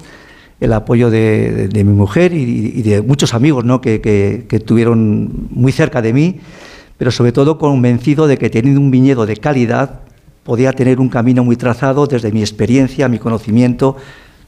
el 0.60 0.74
apoyo 0.74 1.10
de, 1.10 1.70
mi 1.74 1.84
mujer 1.84 2.34
y, 2.34 2.82
de 2.82 3.02
muchos 3.02 3.34
amigos 3.34 3.64
¿no? 3.64 3.80
que, 3.80 4.02
que, 4.02 4.48
que 4.50 4.58
estuvieron 4.58 5.48
muy 5.50 5.72
cerca 5.72 6.02
de 6.02 6.12
mí, 6.12 6.40
pero 6.98 7.12
sobre 7.12 7.32
todo 7.32 7.58
convencido 7.58 8.28
de 8.28 8.38
que 8.38 8.50
teniendo 8.50 8.82
un 8.82 8.92
viñedo 8.92 9.26
de 9.26 9.38
calidad, 9.38 10.03
podía 10.44 10.74
tener 10.74 11.00
un 11.00 11.10
camino 11.10 11.44
muy 11.44 11.56
trazado 11.56 12.06
desde 12.08 12.32
mi 12.32 12.42
experiencia, 12.42 13.08
mi 13.08 13.20
conocimiento, 13.20 13.98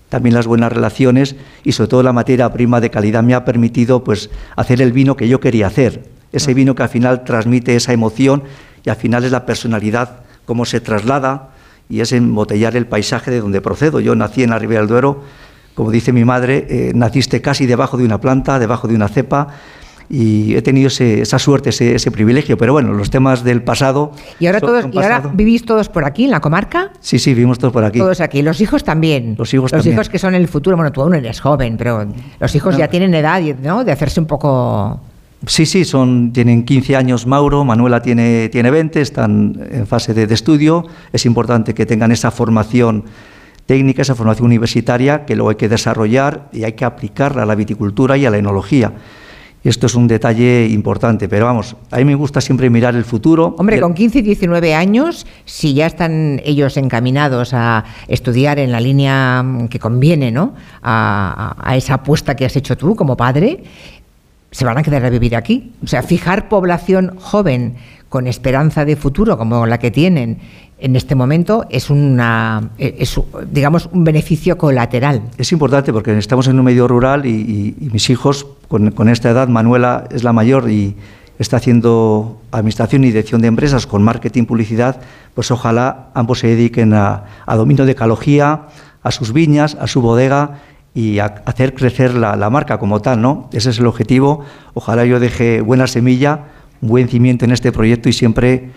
también 0.09 0.35
las 0.35 0.47
buenas 0.47 0.71
relaciones 0.71 1.35
y 1.63 1.71
sobre 1.71 1.89
todo 1.89 2.03
la 2.03 2.13
materia 2.13 2.51
prima 2.51 2.79
de 2.79 2.89
calidad 2.89 3.23
me 3.23 3.33
ha 3.33 3.45
permitido 3.45 4.03
pues 4.03 4.29
hacer 4.55 4.81
el 4.81 4.91
vino 4.91 5.15
que 5.15 5.27
yo 5.27 5.39
quería 5.39 5.67
hacer, 5.67 6.03
ese 6.31 6.51
ah. 6.51 6.53
vino 6.53 6.75
que 6.75 6.83
al 6.83 6.89
final 6.89 7.23
transmite 7.23 7.75
esa 7.75 7.93
emoción 7.93 8.43
y 8.83 8.89
al 8.89 8.95
final 8.97 9.23
es 9.23 9.31
la 9.31 9.45
personalidad 9.45 10.19
cómo 10.45 10.65
se 10.65 10.79
traslada 10.79 11.49
y 11.89 12.01
es 12.01 12.11
embotellar 12.11 12.75
el 12.75 12.87
paisaje 12.87 13.31
de 13.31 13.41
donde 13.41 13.61
procedo. 13.61 13.99
Yo 13.99 14.15
nací 14.15 14.43
en 14.43 14.51
la 14.51 14.59
Ribera 14.59 14.81
del 14.81 14.89
Duero, 14.89 15.21
como 15.73 15.91
dice 15.91 16.13
mi 16.13 16.23
madre, 16.23 16.65
eh, 16.69 16.91
naciste 16.95 17.41
casi 17.41 17.65
debajo 17.65 17.97
de 17.97 18.05
una 18.05 18.21
planta, 18.21 18.59
debajo 18.59 18.87
de 18.87 18.95
una 18.95 19.07
cepa 19.07 19.49
y 20.09 20.55
he 20.55 20.61
tenido 20.61 20.87
esa 20.87 21.39
suerte, 21.39 21.69
ese, 21.69 22.11
privilegio. 22.11 22.57
Pero 22.57 22.73
bueno, 22.73 22.93
los 22.93 23.09
temas 23.09 23.43
del 23.43 23.63
pasado. 23.63 24.11
¿Y 24.39 24.47
ahora, 24.47 24.59
todos, 24.59 24.85
¿y 24.91 24.97
ahora 24.97 25.31
vivís 25.33 25.65
todos 25.65 25.89
por 25.89 26.05
aquí, 26.05 26.25
en 26.25 26.31
la 26.31 26.39
comarca? 26.39 26.91
Sí, 26.99 27.19
sí, 27.19 27.33
vivimos 27.33 27.57
todos 27.57 27.73
por 27.73 27.83
aquí. 27.83 27.99
Todos 27.99 28.21
aquí. 28.21 28.41
Los 28.41 28.61
hijos 28.61 28.83
también. 28.83 29.35
Los 29.37 29.53
hijos 29.53 29.71
Los 29.71 29.85
hijos 29.85 30.09
que 30.09 30.19
son 30.19 30.35
el 30.35 30.47
futuro. 30.47 30.75
Bueno, 30.75 30.91
tú 30.91 31.01
aún 31.01 31.15
eres 31.15 31.39
joven, 31.39 31.75
pero 31.77 32.05
los 32.39 32.55
hijos 32.55 32.77
ya 32.77 32.87
tienen 32.87 33.13
edad 33.13 33.41
¿no? 33.61 33.83
de 33.83 33.91
hacerse 33.91 34.19
un 34.19 34.27
poco. 34.27 34.99
Sí, 35.47 35.65
sí, 35.65 35.85
son, 35.85 36.31
tienen 36.31 36.63
15 36.63 36.95
años 36.95 37.27
Mauro, 37.27 37.63
Manuela 37.63 38.01
tiene, 38.01 38.49
tiene 38.49 38.71
20, 38.71 38.99
están 39.01 39.53
en 39.69 39.85
fase 39.85 40.13
de, 40.13 40.25
de 40.25 40.33
estudio. 40.33 40.83
Es 41.13 41.25
importante 41.25 41.73
que 41.73 41.85
tengan 41.85 42.11
esa 42.11 42.31
formación 42.31 43.03
técnica, 43.65 44.01
esa 44.01 44.15
formación 44.15 44.45
universitaria, 44.45 45.25
que 45.25 45.35
luego 45.35 45.49
hay 45.49 45.55
que 45.55 45.69
desarrollar 45.69 46.49
y 46.51 46.63
hay 46.63 46.73
que 46.73 46.85
aplicarla 46.85 47.43
a 47.43 47.45
la 47.45 47.55
viticultura 47.55 48.17
y 48.17 48.25
a 48.25 48.29
la 48.29 48.37
enología. 48.37 48.93
Esto 49.65 49.87
es 49.87 49.95
un 49.95 50.07
detalle 50.07 50.67
importante, 50.67 51.27
pero 51.27 51.47
vamos, 51.47 51.75
a 51.89 51.97
mí 51.97 52.05
me 52.05 52.13
gusta 52.13 52.39
siempre 52.39 52.69
mirar 52.69 52.95
el 52.95 53.03
futuro. 53.03 53.55
Hombre, 53.57 53.81
con 53.81 53.95
15 53.95 54.19
y 54.19 54.21
19 54.21 54.75
años, 54.75 55.25
si 55.45 55.73
ya 55.73 55.87
están 55.87 56.39
ellos 56.45 56.77
encaminados 56.77 57.51
a 57.55 57.83
estudiar 58.07 58.59
en 58.59 58.71
la 58.71 58.79
línea 58.79 59.43
que 59.67 59.79
conviene, 59.79 60.31
¿no? 60.31 60.53
A, 60.83 61.55
a 61.59 61.75
esa 61.75 61.95
apuesta 61.95 62.35
que 62.35 62.45
has 62.45 62.55
hecho 62.55 62.77
tú 62.77 62.95
como 62.95 63.17
padre, 63.17 63.63
se 64.51 64.65
van 64.65 64.77
a 64.77 64.83
quedar 64.83 65.03
a 65.03 65.09
vivir 65.09 65.35
aquí. 65.35 65.73
O 65.83 65.87
sea, 65.87 66.03
fijar 66.03 66.47
población 66.47 67.15
joven 67.19 67.75
con 68.15 68.27
esperanza 68.27 68.85
de 68.85 68.95
futuro 68.95 69.37
como 69.37 69.65
la 69.65 69.77
que 69.77 69.91
tienen 69.91 70.37
en 70.79 70.95
este 70.95 71.15
momento 71.15 71.65
es 71.69 71.89
una 71.89 72.69
es, 72.77 73.19
digamos 73.51 73.89
un 73.91 74.05
beneficio 74.05 74.57
colateral. 74.57 75.23
Es 75.37 75.51
importante 75.51 75.91
porque 75.91 76.17
estamos 76.17 76.47
en 76.47 76.57
un 76.57 76.63
medio 76.63 76.87
rural 76.87 77.25
y, 77.25 77.75
mis 77.91 78.09
hijos 78.09 78.47
con, 78.69 79.09
esta 79.09 79.31
edad, 79.31 79.49
Manuela 79.49 80.05
es 80.11 80.23
la 80.23 80.31
mayor 80.31 80.69
y 80.69 80.95
está 81.39 81.57
haciendo 81.57 82.39
administración 82.53 83.03
y 83.03 83.07
dirección 83.07 83.41
de 83.41 83.49
empresas 83.49 83.85
con 83.85 84.01
marketing, 84.01 84.45
publicidad, 84.45 85.01
pues 85.33 85.51
ojalá 85.51 86.07
ambos 86.13 86.39
se 86.39 86.47
dediquen 86.47 86.93
a, 86.93 87.25
dominio 87.47 87.83
de 87.83 87.91
ecología, 87.91 88.67
a 89.03 89.11
sus 89.11 89.33
viñas, 89.33 89.75
a 89.75 89.87
su 89.87 89.99
bodega 90.01 90.61
y 90.93 91.19
a 91.19 91.25
hacer 91.43 91.73
crecer 91.73 92.13
la, 92.13 92.37
la, 92.37 92.49
marca 92.49 92.79
como 92.79 93.01
tal, 93.01 93.21
¿no? 93.21 93.49
Ese 93.51 93.71
es 93.71 93.79
el 93.79 93.87
objetivo. 93.87 94.45
Ojalá 94.73 95.03
yo 95.03 95.19
deje 95.19 95.59
buena 95.59 95.87
semilla, 95.87 96.54
buen 96.87 97.07
cimiento 97.07 97.45
en 97.45 97.51
este 97.51 97.71
proyecto 97.71 98.09
y 98.09 98.13
siempre 98.13 98.69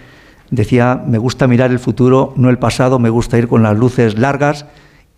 decía, 0.50 1.02
me 1.06 1.18
gusta 1.18 1.46
mirar 1.46 1.70
el 1.70 1.78
futuro, 1.78 2.32
no 2.36 2.50
el 2.50 2.58
pasado, 2.58 2.98
me 2.98 3.10
gusta 3.10 3.38
ir 3.38 3.48
con 3.48 3.62
las 3.62 3.76
luces 3.76 4.18
largas 4.18 4.66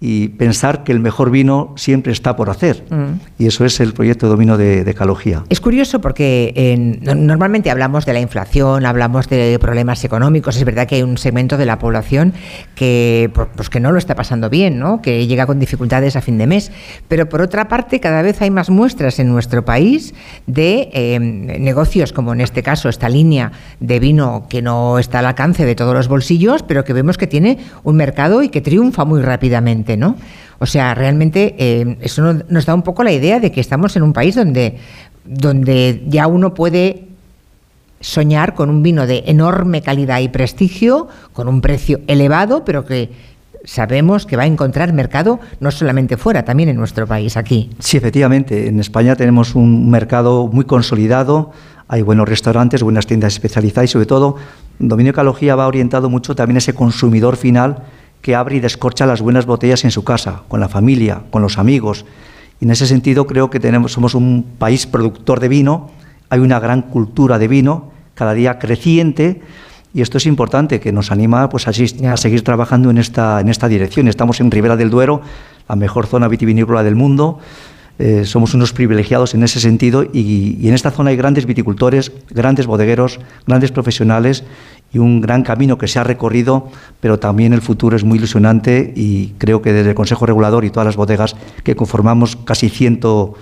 y 0.01 0.29
pensar 0.29 0.83
que 0.83 0.93
el 0.93 1.01
mejor 1.01 1.31
vino 1.31 1.75
siempre 1.77 2.13
está 2.13 2.35
por 2.35 2.49
hacer. 2.49 2.85
Mm. 2.89 3.43
Y 3.43 3.47
eso 3.47 3.67
es 3.67 3.81
el 3.81 3.93
proyecto 3.93 4.27
de 4.27 4.31
dominio 4.31 4.57
de, 4.57 4.83
de 4.83 4.95
Calogía. 4.95 5.45
Es 5.51 5.61
curioso 5.61 6.01
porque 6.01 6.75
normalmente 7.15 7.71
hablamos 7.71 8.07
de 8.07 8.15
la 8.15 8.21
inflación, 8.21 8.87
hablamos 8.87 9.29
de 9.29 9.59
problemas 9.61 10.03
económicos. 10.05 10.57
Es 10.57 10.65
verdad 10.65 10.87
que 10.87 10.97
hay 10.97 11.03
un 11.03 11.19
segmento 11.19 11.59
de 11.59 11.67
la 11.67 11.79
población 11.79 12.33
que, 12.75 13.31
pues, 13.55 13.69
que 13.69 13.81
no 13.81 13.93
lo 13.93 13.99
está 13.99 14.15
pasando 14.15 14.49
bien, 14.49 14.79
¿no? 14.79 15.03
que 15.03 15.27
llega 15.27 15.47
con 15.47 15.59
dificultades 15.59 16.17
a 16.17 16.23
fin 16.23 16.39
de 16.39 16.47
mes. 16.47 16.73
Pero 17.09 17.29
por 17.29 17.43
otra 17.43 17.69
parte, 17.69 18.01
cada 18.01 18.23
vez 18.23 18.41
hay 18.41 18.51
más 18.51 18.71
muestras 18.71 19.19
en 19.19 19.29
nuestro 19.29 19.65
país 19.65 20.15
de 20.47 20.89
em, 20.93 21.47
negocios, 21.63 22.13
como 22.13 22.33
en 22.33 22.41
este 22.41 22.63
caso 22.63 22.89
esta 22.89 23.09
línea 23.09 23.53
de 23.81 24.01
vino 24.01 24.47
que 24.49 24.63
no 24.63 24.99
está 24.99 25.19
al 25.19 25.27
alcance 25.27 25.67
de 25.67 25.75
todos 25.75 25.95
los 25.95 26.09
bolsillos, 26.09 26.63
pero 26.63 26.85
que 26.85 26.93
vemos 26.93 27.19
que 27.19 27.27
tiene 27.27 27.59
un 27.83 27.97
mercado 27.97 28.43
y 28.43 28.49
que 28.49 28.61
triunfa 28.61 29.05
muy 29.05 29.21
rápidamente. 29.21 29.90
¿No? 29.97 30.17
O 30.59 30.67
sea, 30.67 30.95
realmente 30.95 31.55
eh, 31.59 31.97
eso 32.01 32.35
nos 32.49 32.67
da 32.67 32.75
un 32.75 32.83
poco 32.83 33.03
la 33.03 33.13
idea 33.13 33.41
de 33.41 33.51
que 33.51 33.61
estamos 33.61 33.97
en 33.97 34.03
un 34.03 34.13
país 34.13 34.35
donde, 34.35 34.77
donde 35.25 36.03
ya 36.07 36.27
uno 36.27 36.53
puede 36.53 37.07
soñar 38.01 38.55
con 38.55 38.69
un 38.71 38.83
vino 38.83 39.07
de 39.07 39.25
enorme 39.27 39.83
calidad 39.83 40.21
y 40.21 40.29
prestigio, 40.29 41.09
con 41.33 41.49
un 41.49 41.61
precio 41.61 42.01
elevado, 42.07 42.65
pero 42.65 42.85
que 42.85 43.11
sabemos 43.65 44.27
que 44.27 44.37
va 44.37 44.45
a 44.45 44.47
encontrar 44.47 44.93
mercado 44.93 45.41
no 45.61 45.71
solamente 45.71 46.17
fuera, 46.17 46.45
también 46.45 46.69
en 46.71 46.77
nuestro 46.77 47.07
país, 47.07 47.37
aquí. 47.37 47.71
Sí, 47.79 47.97
efectivamente. 47.97 48.69
En 48.69 48.81
España 48.81 49.17
tenemos 49.17 49.55
un 49.55 49.91
mercado 49.91 50.49
muy 50.49 50.65
consolidado, 50.65 51.53
hay 51.89 52.03
buenos 52.03 52.29
restaurantes, 52.29 52.83
buenas 52.83 53.07
tiendas 53.07 53.35
especializadas 53.35 53.91
y 53.91 53.93
sobre 53.93 54.07
todo 54.07 54.37
Dominio 54.79 55.11
Ecología 55.11 55.57
va 55.57 55.67
orientado 55.67 56.09
mucho 56.09 56.35
también 56.35 56.57
a 56.57 56.59
ese 56.59 56.75
consumidor 56.75 57.37
final 57.37 57.83
que 58.23 58.35
abre 58.35 58.57
y 58.57 58.61
descorcha 58.61 59.07
las 59.07 59.23
buenas 59.23 59.47
botellas 59.47 59.85
en 59.85 59.91
su 59.91 60.05
casa, 60.05 60.43
con 60.49 60.61
la 60.61 60.69
familia, 60.69 61.23
con 61.31 61.43
los 61.43 61.59
amigos. 61.59 62.05
Y 62.61 62.65
en 62.65 62.71
ese 62.71 62.87
sentido 62.87 63.27
creo 63.27 63.51
que 63.51 63.61
tenemos, 63.61 63.93
somos 63.93 64.15
un 64.15 64.45
país 64.59 64.87
productor 64.87 65.41
de 65.41 65.49
vino, 65.49 65.91
hay 66.29 66.41
una 66.41 66.61
gran 66.61 66.83
cultura 66.83 67.39
de 67.39 67.49
vino, 67.49 67.91
cada 68.15 68.35
día 68.35 68.59
creciente, 68.59 69.41
y 69.93 70.03
esto 70.03 70.19
es 70.19 70.27
importante, 70.27 70.79
que 70.79 70.93
nos 70.93 71.11
anima 71.11 71.49
pues, 71.49 71.67
a, 71.67 71.71
a 72.13 72.17
seguir 72.17 72.45
trabajando 72.45 72.91
en 72.91 72.99
esta, 72.99 73.41
en 73.41 73.49
esta 73.49 73.67
dirección. 73.67 74.07
Estamos 74.07 74.41
en 74.41 74.51
Ribera 74.51 74.77
del 74.77 74.91
Duero, 74.91 75.23
la 75.69 75.77
mejor 75.77 76.07
zona 76.07 76.29
vitivinícola 76.29 76.83
del 76.83 76.95
mundo, 76.95 77.39
eh, 78.03 78.25
somos 78.25 78.55
unos 78.55 78.73
privilegiados 78.73 79.35
en 79.35 79.43
ese 79.43 79.61
sentido 79.61 80.05
y, 80.05 80.57
y, 80.59 80.69
en 80.69 80.75
esta 80.75 80.91
zona 80.91 81.11
hay 81.11 81.17
grandes 81.17 81.45
viticultores, 81.45 82.13
grandes 82.31 82.67
bodegueros, 82.67 83.21
grandes 83.47 83.73
profesionales 83.73 84.43
y 84.93 84.99
un 84.99 85.21
gran 85.21 85.43
camino 85.43 85.79
que 85.79 85.89
se 85.89 85.99
ha 85.99 86.05
recorrido, 86.05 86.69
pero 87.01 87.19
también 87.19 87.53
el 87.53 87.63
futuro 87.63 87.97
es 87.97 88.05
muy 88.05 88.19
ilusionante 88.19 88.93
y 88.97 89.35
creo 89.39 89.63
que 89.63 89.73
desde 89.73 89.91
el 89.91 89.95
Consejo 89.95 90.27
Regulador 90.27 90.65
y 90.65 90.71
todas 90.71 90.87
las 90.87 90.97
bodegas 90.97 91.37
que 91.63 91.77
conformamos 91.77 92.37
casi 92.37 92.69
ciento 92.69 93.35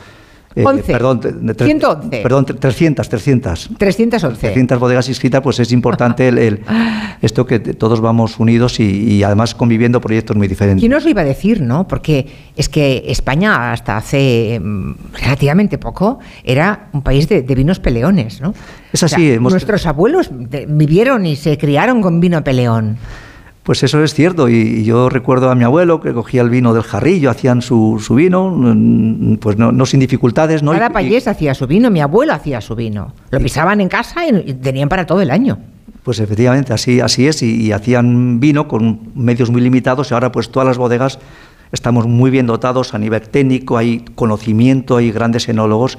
eh, 0.55 0.65
perdón, 0.87 1.21
111. 1.23 2.23
Perdón, 2.23 2.47
300, 2.47 3.09
300. 3.09 3.71
311. 3.79 4.41
300 4.41 4.79
bodegas 4.79 5.09
inscritas, 5.09 5.41
pues 5.43 5.61
es 5.61 5.73
importante 5.73 6.29
el, 6.29 6.61
esto 7.23 7.47
que 7.47 7.61
todos 7.61 8.01
vamos 8.01 8.39
unidos 8.39 8.81
y, 8.81 9.23
además 9.23 9.55
conviviendo 9.55 10.01
proyectos 10.01 10.37
muy 10.37 10.49
diferentes. 10.49 10.81
¿Quién 10.81 10.93
nos 10.93 11.05
lo 11.05 11.11
iba 11.11 11.23
a 11.23 11.25
decir, 11.25 11.61
no? 11.61 11.87
Porque 11.87 12.27
es 12.57 12.69
que 12.69 13.05
España 13.07 13.73
hasta 13.73 13.97
hace 13.97 14.61
mm, 14.63 14.95
relativamente 15.23 15.79
poco 15.79 16.19
era 16.45 16.89
un 16.93 17.03
país 17.03 17.29
de, 17.29 17.43
vinos 17.43 17.81
peleones, 17.81 18.41
¿no? 18.41 18.55
Es 18.93 19.03
así. 19.03 19.39
Nuestros 19.39 19.87
abuelos 19.87 20.31
vivieron 20.69 21.27
y 21.27 21.37
se 21.37 21.59
criaron 21.59 22.01
con 22.01 22.21
vino 22.21 22.43
peleón. 22.43 22.99
Pues 23.69 23.83
eso 23.83 24.03
es 24.03 24.15
cierto, 24.15 24.49
y, 24.49 24.83
yo 24.83 25.11
recuerdo 25.11 25.51
a 25.51 25.55
mi 25.55 25.63
abuelo 25.63 26.01
que 26.01 26.15
cogía 26.15 26.41
el 26.41 26.49
vino 26.49 26.73
del 26.73 26.85
jarrillo, 26.85 27.29
hacían 27.29 27.61
su, 27.61 28.01
vino, 28.17 28.49
mm, 28.51 29.37
pues 29.37 29.59
no, 29.59 29.85
sin 29.85 30.01
dificultades. 30.01 30.63
¿no? 30.63 30.73
Cada 30.73 30.89
payés 30.89 31.29
hacía 31.29 31.53
su 31.53 31.67
vino, 31.67 31.91
mi 31.91 32.01
abuelo 32.01 32.33
hacía 32.33 32.63
su 32.63 32.75
vino. 32.75 33.13
Lo 33.31 33.39
pisaban 33.41 33.83
en 33.83 33.91
casa 33.91 34.27
y, 34.27 34.55
tenían 34.55 34.89
para 34.89 35.05
todo 35.05 35.21
el 35.21 35.31
año. 35.31 35.59
Pues 36.03 36.19
efectivamente, 36.19 36.73
así, 36.73 37.01
así 37.01 37.27
es, 37.27 37.43
y, 37.43 37.61
y 37.61 37.73
hacían 37.73 38.41
vino 38.41 38.69
con 38.69 39.01
medios 39.15 39.51
muy 39.51 39.61
limitados, 39.61 40.11
y 40.11 40.15
ahora 40.15 40.33
pues 40.33 40.49
todas 40.49 40.67
las 40.67 40.79
bodegas 40.79 41.19
estamos 41.71 42.07
muy 42.07 42.31
bien 42.31 42.47
dotados 42.47 42.95
a 42.95 42.99
nivel 42.99 43.21
técnico, 43.29 43.77
hay 43.77 44.03
conocimiento, 44.15 44.97
hay 44.97 45.13
grandes 45.13 45.47
enólogos 45.47 45.99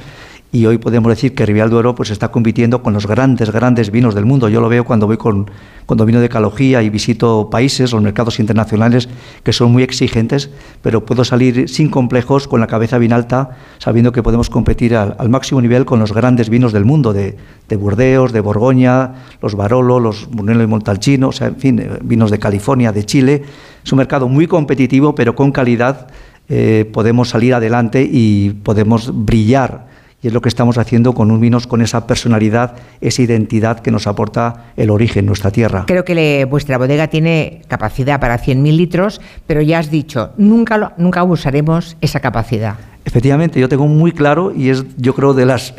y 0.51 0.65
hoy 0.65 0.79
podemos 0.79 1.09
decir 1.09 1.35
que 1.35 1.45
Ribera 1.45 1.67
Duero 1.67 1.93
pues 1.93 2.09
está 2.09 2.29
compitiendo 2.29 2.81
con 2.81 2.93
los 2.93 3.05
grandes, 3.05 3.51
grandes 3.51 3.91
vinos 3.91 4.15
del 4.15 4.25
mundo. 4.25 4.49
Yo 4.49 4.61
lo 4.61 4.67
veo 4.67 4.83
cuando 4.83 5.05
voy 5.05 5.17
con, 5.17 5.51
cuando 5.85 6.07
vino 6.07 6.19
de 6.19 6.27
Calogía 6.27 6.81
y 6.81 6.89
visito 6.89 7.49
países, 7.51 7.91
los 7.91 8.01
mercados 8.01 8.39
internacionales, 8.39 9.09
que 9.43 9.53
son 9.53 9.71
muy 9.71 9.83
exigentes, 9.83 10.49
pero 10.81 11.05
puedo 11.05 11.23
salir 11.23 11.69
sin 11.69 11.89
complejos, 11.89 12.47
con 12.47 12.59
la 12.59 12.65
cabeza 12.65 12.97
bien 12.97 13.13
alta, 13.13 13.57
sabiendo 13.77 14.11
que 14.11 14.23
podemos 14.23 14.49
competir 14.49 14.95
al, 14.95 15.29
máximo 15.29 15.61
nivel 15.61 15.85
con 15.85 15.99
los 15.99 16.13
grandes 16.13 16.49
vinos 16.49 16.73
del 16.73 16.83
mundo, 16.83 17.13
de, 17.13 17.37
de 17.67 17.75
Burdeos, 17.75 18.33
de 18.33 18.41
Borgoña, 18.41 19.13
los 19.43 19.53
Barolo, 19.53 19.99
los 19.99 20.27
Brunello 20.31 20.63
y 20.63 20.67
Montalcino, 20.67 21.27
o 21.27 21.31
sea, 21.31 21.47
en 21.47 21.57
fin, 21.57 21.79
eh, 21.79 21.99
vinos 22.01 22.31
de 22.31 22.39
California, 22.39 22.91
de 22.91 23.05
Chile. 23.05 23.43
Es 23.83 23.91
un 23.91 23.97
mercado 23.97 24.27
muy 24.27 24.47
competitivo, 24.47 25.13
pero 25.13 25.35
con 25.35 25.51
calidad 25.51 26.07
eh, 26.47 26.89
podemos 26.91 27.29
salir 27.29 27.53
adelante 27.53 28.07
y 28.11 28.49
podemos 28.63 29.11
brillar 29.13 29.89
y 30.21 30.27
es 30.27 30.33
lo 30.33 30.41
que 30.41 30.49
estamos 30.49 30.77
haciendo 30.77 31.13
con 31.13 31.31
un 31.31 31.39
vinos 31.39 31.67
con 31.67 31.81
esa 31.81 32.05
personalidad, 32.05 32.75
esa 33.01 33.21
identidad 33.21 33.79
que 33.79 33.91
nos 33.91 34.07
aporta 34.07 34.71
el 34.75 34.89
origen, 34.89 35.25
nuestra 35.25 35.51
tierra. 35.51 35.85
Creo 35.87 36.03
que 36.03 36.45
vuestra 36.49 36.77
bodega 36.77 37.07
tiene 37.07 37.61
capacidad 37.67 38.19
para 38.19 38.37
100.000 38.37 38.75
litros, 38.75 39.21
pero 39.47 39.61
ya 39.61 39.79
has 39.79 39.89
dicho, 39.89 40.31
nunca, 40.37 40.93
nunca 40.97 41.23
usaremos 41.23 41.95
esa 42.01 42.19
capacidad. 42.19 42.75
Efectivamente, 43.05 43.59
yo 43.59 43.69
tengo 43.69 43.87
muy 43.87 44.11
claro 44.11 44.53
y 44.55 44.69
es, 44.69 44.85
yo 44.97 45.15
creo, 45.15 45.33
de 45.33 45.45
las... 45.45 45.73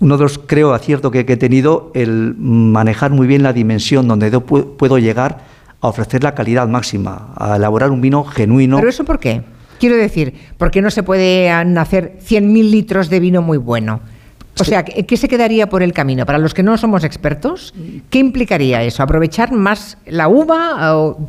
uno 0.00 0.16
de 0.16 0.24
los 0.24 0.38
creo 0.38 0.74
acierto 0.74 1.12
que, 1.12 1.24
que, 1.24 1.34
he 1.34 1.36
tenido 1.36 1.92
el 1.94 2.34
manejar 2.36 3.12
muy 3.12 3.28
bien 3.28 3.44
la 3.44 3.52
dimensión 3.52 4.08
donde 4.08 4.32
yo 4.32 4.40
puedo 4.40 4.98
llegar 4.98 5.44
a 5.80 5.88
ofrecer 5.88 6.22
la 6.24 6.34
calidad 6.34 6.66
máxima, 6.68 7.32
a 7.36 7.56
elaborar 7.56 7.90
un 7.90 8.00
vino 8.00 8.24
genuino. 8.24 8.78
¿Pero 8.78 8.88
eso 8.88 9.04
por 9.04 9.18
qué? 9.18 9.42
Quiero 9.82 9.96
decir, 9.96 10.32
¿por 10.58 10.70
qué 10.70 10.80
no 10.80 10.92
se 10.92 11.02
pueden 11.02 11.76
hacer 11.76 12.16
100.000 12.24 12.70
litros 12.70 13.10
de 13.10 13.18
vino 13.18 13.42
muy 13.42 13.58
bueno? 13.58 13.98
O 14.56 14.62
sea, 14.62 14.84
¿qué 14.84 15.16
se 15.16 15.26
quedaría 15.26 15.68
por 15.68 15.82
el 15.82 15.92
camino? 15.92 16.24
Para 16.24 16.38
los 16.38 16.54
que 16.54 16.62
no 16.62 16.78
somos 16.78 17.02
expertos, 17.02 17.74
¿qué 18.08 18.20
implicaría 18.20 18.84
eso? 18.84 19.02
¿Aprovechar 19.02 19.50
más 19.50 19.98
la 20.06 20.28
uva? 20.28 20.96
O, 20.96 21.26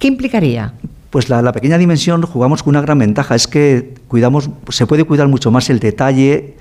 ¿Qué 0.00 0.08
implicaría? 0.08 0.72
Pues 1.10 1.28
la, 1.28 1.52
pequeña 1.52 1.78
dimensión 1.78 2.22
jugamos 2.22 2.64
con 2.64 2.72
una 2.72 2.80
gran 2.80 2.98
ventaja, 2.98 3.36
es 3.36 3.46
que 3.46 3.94
cuidamos, 4.08 4.50
se 4.70 4.88
puede 4.88 5.04
cuidar 5.04 5.28
mucho 5.28 5.52
más 5.52 5.70
el 5.70 5.78
detalle 5.78 6.56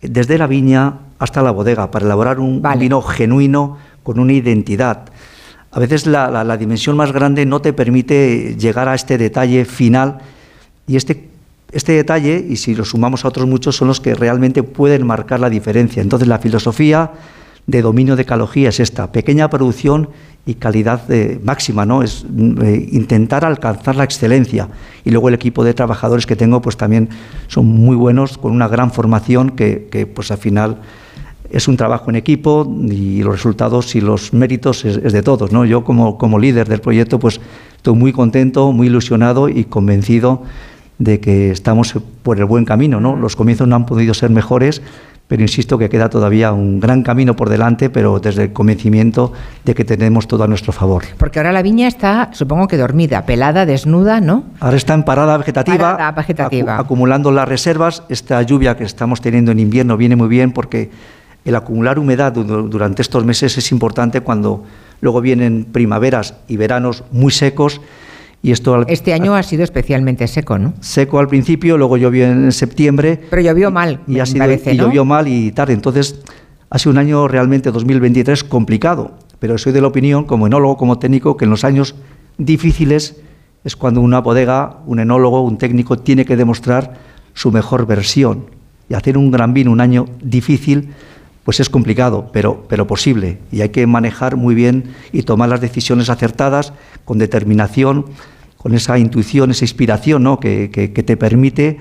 desde 0.00 0.38
la 0.38 0.46
viña 0.46 0.98
hasta 1.18 1.42
la 1.42 1.50
bodega 1.50 1.90
para 1.90 2.06
elaborar 2.06 2.38
un 2.38 2.62
vino 2.78 3.02
genuino 3.02 3.78
con 4.04 4.20
una 4.20 4.32
identidad. 4.32 5.06
A 5.72 5.80
veces 5.80 6.06
la 6.06 6.56
dimensión 6.56 6.96
más 6.96 7.10
grande 7.10 7.46
no 7.46 7.60
te 7.60 7.72
permite 7.72 8.54
llegar 8.56 8.88
a 8.88 8.94
este 8.94 9.18
detalle 9.18 9.64
final 9.64 10.18
y 10.88 10.96
este, 10.96 11.28
este 11.70 11.92
detalle, 11.92 12.44
y 12.48 12.56
si 12.56 12.74
lo 12.74 12.84
sumamos 12.84 13.24
a 13.24 13.28
otros 13.28 13.46
muchos, 13.46 13.76
son 13.76 13.88
los 13.88 14.00
que 14.00 14.14
realmente 14.14 14.62
pueden 14.64 15.06
marcar 15.06 15.38
la 15.38 15.50
diferencia. 15.50 16.02
Entonces, 16.02 16.26
la 16.26 16.38
filosofía 16.38 17.12
de 17.68 17.82
dominio 17.82 18.16
de 18.16 18.24
calogía 18.24 18.70
es 18.70 18.80
esta, 18.80 19.12
pequeña 19.12 19.50
producción 19.50 20.08
y 20.46 20.54
calidad 20.54 21.02
máxima, 21.44 21.84
¿no? 21.84 22.02
Es 22.02 22.24
eh, 22.62 22.88
intentar 22.92 23.44
alcanzar 23.44 23.94
la 23.96 24.04
excelencia. 24.04 24.68
Y 25.04 25.10
luego 25.10 25.28
el 25.28 25.34
equipo 25.34 25.62
de 25.62 25.74
trabajadores 25.74 26.24
que 26.24 26.34
tengo, 26.34 26.62
pues 26.62 26.78
también 26.78 27.10
son 27.48 27.66
muy 27.66 27.94
buenos, 27.94 28.38
con 28.38 28.52
una 28.52 28.66
gran 28.66 28.90
formación 28.90 29.50
que, 29.50 29.88
que 29.90 30.06
pues 30.06 30.30
al 30.30 30.38
final 30.38 30.78
es 31.50 31.68
un 31.68 31.76
trabajo 31.76 32.08
en 32.08 32.16
equipo 32.16 32.66
y 32.90 33.22
los 33.22 33.34
resultados 33.34 33.94
y 33.94 34.00
los 34.00 34.32
méritos 34.32 34.86
es, 34.86 34.96
es 34.96 35.12
de 35.12 35.22
todos, 35.22 35.52
¿no? 35.52 35.66
Yo 35.66 35.84
como, 35.84 36.16
como 36.16 36.38
líder 36.38 36.66
del 36.66 36.80
proyecto, 36.80 37.18
pues 37.18 37.40
estoy 37.76 37.94
muy 37.94 38.12
contento, 38.12 38.72
muy 38.72 38.86
ilusionado 38.86 39.50
y 39.50 39.64
convencido 39.64 40.42
de 40.98 41.20
que 41.20 41.50
estamos 41.50 41.94
por 42.22 42.38
el 42.38 42.44
buen 42.44 42.64
camino. 42.64 43.00
¿no? 43.00 43.16
Los 43.16 43.36
comienzos 43.36 43.68
no 43.68 43.76
han 43.76 43.86
podido 43.86 44.14
ser 44.14 44.30
mejores, 44.30 44.82
pero 45.28 45.42
insisto 45.42 45.76
que 45.78 45.90
queda 45.90 46.08
todavía 46.08 46.52
un 46.52 46.80
gran 46.80 47.02
camino 47.02 47.36
por 47.36 47.50
delante, 47.50 47.90
pero 47.90 48.18
desde 48.18 48.44
el 48.44 48.52
convencimiento 48.52 49.32
de 49.64 49.74
que 49.74 49.84
tenemos 49.84 50.26
todo 50.26 50.44
a 50.44 50.48
nuestro 50.48 50.72
favor. 50.72 51.04
Porque 51.18 51.38
ahora 51.38 51.52
la 51.52 51.62
viña 51.62 51.86
está, 51.86 52.30
supongo 52.32 52.66
que 52.66 52.78
dormida, 52.78 53.26
pelada, 53.26 53.66
desnuda, 53.66 54.20
¿no? 54.20 54.44
Ahora 54.58 54.78
está 54.78 54.94
en 54.94 55.02
parada 55.02 55.36
vegetativa, 55.36 55.92
parada 55.92 56.12
vegetativa. 56.12 56.78
acumulando 56.78 57.30
las 57.30 57.46
reservas. 57.46 58.02
Esta 58.08 58.40
lluvia 58.42 58.76
que 58.76 58.84
estamos 58.84 59.20
teniendo 59.20 59.52
en 59.52 59.60
invierno 59.60 59.98
viene 59.98 60.16
muy 60.16 60.28
bien 60.28 60.52
porque 60.52 60.90
el 61.44 61.54
acumular 61.54 61.98
humedad 61.98 62.32
durante 62.32 63.02
estos 63.02 63.24
meses 63.24 63.56
es 63.58 63.70
importante 63.70 64.22
cuando 64.22 64.64
luego 65.02 65.20
vienen 65.20 65.66
primaveras 65.70 66.34
y 66.48 66.56
veranos 66.56 67.04
muy 67.12 67.32
secos 67.32 67.82
y 68.42 68.52
esto 68.52 68.86
este 68.86 69.12
año 69.12 69.34
ha 69.34 69.42
sido 69.42 69.64
especialmente 69.64 70.26
seco, 70.28 70.58
¿no? 70.58 70.74
Seco 70.80 71.18
al 71.18 71.26
principio, 71.26 71.76
luego 71.76 71.96
llovió 71.96 72.26
en 72.26 72.52
septiembre. 72.52 73.20
Pero 73.30 73.42
llovió 73.42 73.70
mal, 73.70 74.00
y, 74.06 74.20
ha 74.20 74.26
sido, 74.26 74.46
y 74.46 74.76
llovió 74.76 75.04
mal 75.04 75.26
y 75.26 75.50
tarde. 75.50 75.72
Entonces, 75.72 76.20
ha 76.70 76.78
sido 76.78 76.92
un 76.92 76.98
año 76.98 77.26
realmente 77.26 77.72
2023 77.72 78.44
complicado. 78.44 79.18
Pero 79.40 79.58
soy 79.58 79.72
de 79.72 79.80
la 79.80 79.88
opinión, 79.88 80.24
como 80.24 80.46
enólogo, 80.46 80.76
como 80.76 80.98
técnico, 80.98 81.36
que 81.36 81.44
en 81.44 81.50
los 81.50 81.64
años 81.64 81.94
difíciles 82.38 83.16
Es 83.64 83.74
cuando 83.74 84.00
una 84.00 84.20
bodega, 84.20 84.78
un 84.86 85.00
enólogo, 85.00 85.42
un 85.42 85.58
técnico 85.58 85.98
tiene 85.98 86.24
que 86.24 86.36
demostrar 86.36 86.94
su 87.34 87.50
mejor 87.50 87.86
versión. 87.86 88.46
Y 88.88 88.94
hacer 88.94 89.18
un 89.18 89.32
gran 89.32 89.52
vino 89.52 89.72
un 89.72 89.80
año 89.80 90.06
difícil, 90.22 90.90
pues 91.48 91.60
es 91.60 91.70
complicado, 91.70 92.28
pero, 92.30 92.66
pero 92.68 92.86
posible. 92.86 93.38
Y 93.50 93.62
hay 93.62 93.70
que 93.70 93.86
manejar 93.86 94.36
muy 94.36 94.54
bien 94.54 94.92
y 95.12 95.22
tomar 95.22 95.48
las 95.48 95.62
decisiones 95.62 96.10
acertadas, 96.10 96.74
con 97.06 97.16
determinación, 97.16 98.04
con 98.58 98.74
esa 98.74 98.98
intuición, 98.98 99.50
esa 99.50 99.64
inspiración 99.64 100.24
¿no? 100.24 100.40
que, 100.40 100.70
que, 100.70 101.02
te 101.02 101.16
permite 101.16 101.78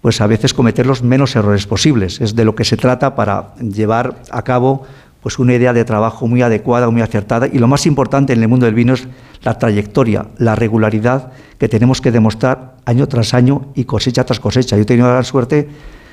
pues 0.00 0.20
a 0.20 0.26
veces 0.26 0.52
cometer 0.52 0.86
los 0.86 1.04
menos 1.04 1.36
errores 1.36 1.68
posibles. 1.68 2.20
Es 2.20 2.34
de 2.34 2.44
lo 2.44 2.56
que 2.56 2.64
se 2.64 2.76
trata 2.76 3.14
para 3.14 3.54
llevar 3.58 4.24
a 4.32 4.42
cabo 4.42 4.82
pues 5.20 5.38
una 5.38 5.54
idea 5.54 5.72
de 5.72 5.84
trabajo 5.84 6.26
muy 6.26 6.42
adecuada, 6.42 6.90
muy 6.90 7.02
acertada 7.02 7.46
y 7.46 7.58
lo 7.58 7.68
más 7.68 7.86
importante 7.86 8.32
en 8.32 8.42
el 8.42 8.48
mundo 8.48 8.66
del 8.66 8.74
vino 8.74 8.94
es 8.94 9.06
la 9.42 9.56
trayectoria, 9.56 10.26
la 10.38 10.56
regularidad 10.56 11.30
que 11.58 11.68
tenemos 11.68 12.00
que 12.00 12.10
demostrar 12.10 12.74
año 12.86 13.06
tras 13.06 13.34
año 13.34 13.68
y 13.76 13.84
cosecha 13.84 14.24
tras 14.24 14.40
cosecha. 14.40 14.74
Yo 14.74 14.82
he 14.82 14.84
tenido 14.84 15.14
la 15.14 15.22
suerte 15.22 15.68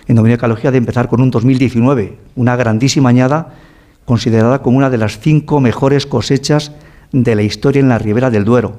en 0.07 0.15
Dominio 0.15 0.35
Ecología 0.35 0.71
de 0.71 0.77
empezar 0.77 1.07
con 1.07 1.21
un 1.21 1.31
2019, 1.31 2.17
una 2.35 2.55
grandísima 2.55 3.09
añada 3.09 3.53
considerada 4.05 4.61
como 4.61 4.77
una 4.77 4.89
de 4.89 4.97
las 4.97 5.19
cinco 5.19 5.59
mejores 5.59 6.05
cosechas 6.05 6.71
de 7.11 7.35
la 7.35 7.43
historia 7.43 7.79
en 7.79 7.89
la 7.89 7.99
Ribera 7.99 8.29
del 8.29 8.43
Duero. 8.43 8.77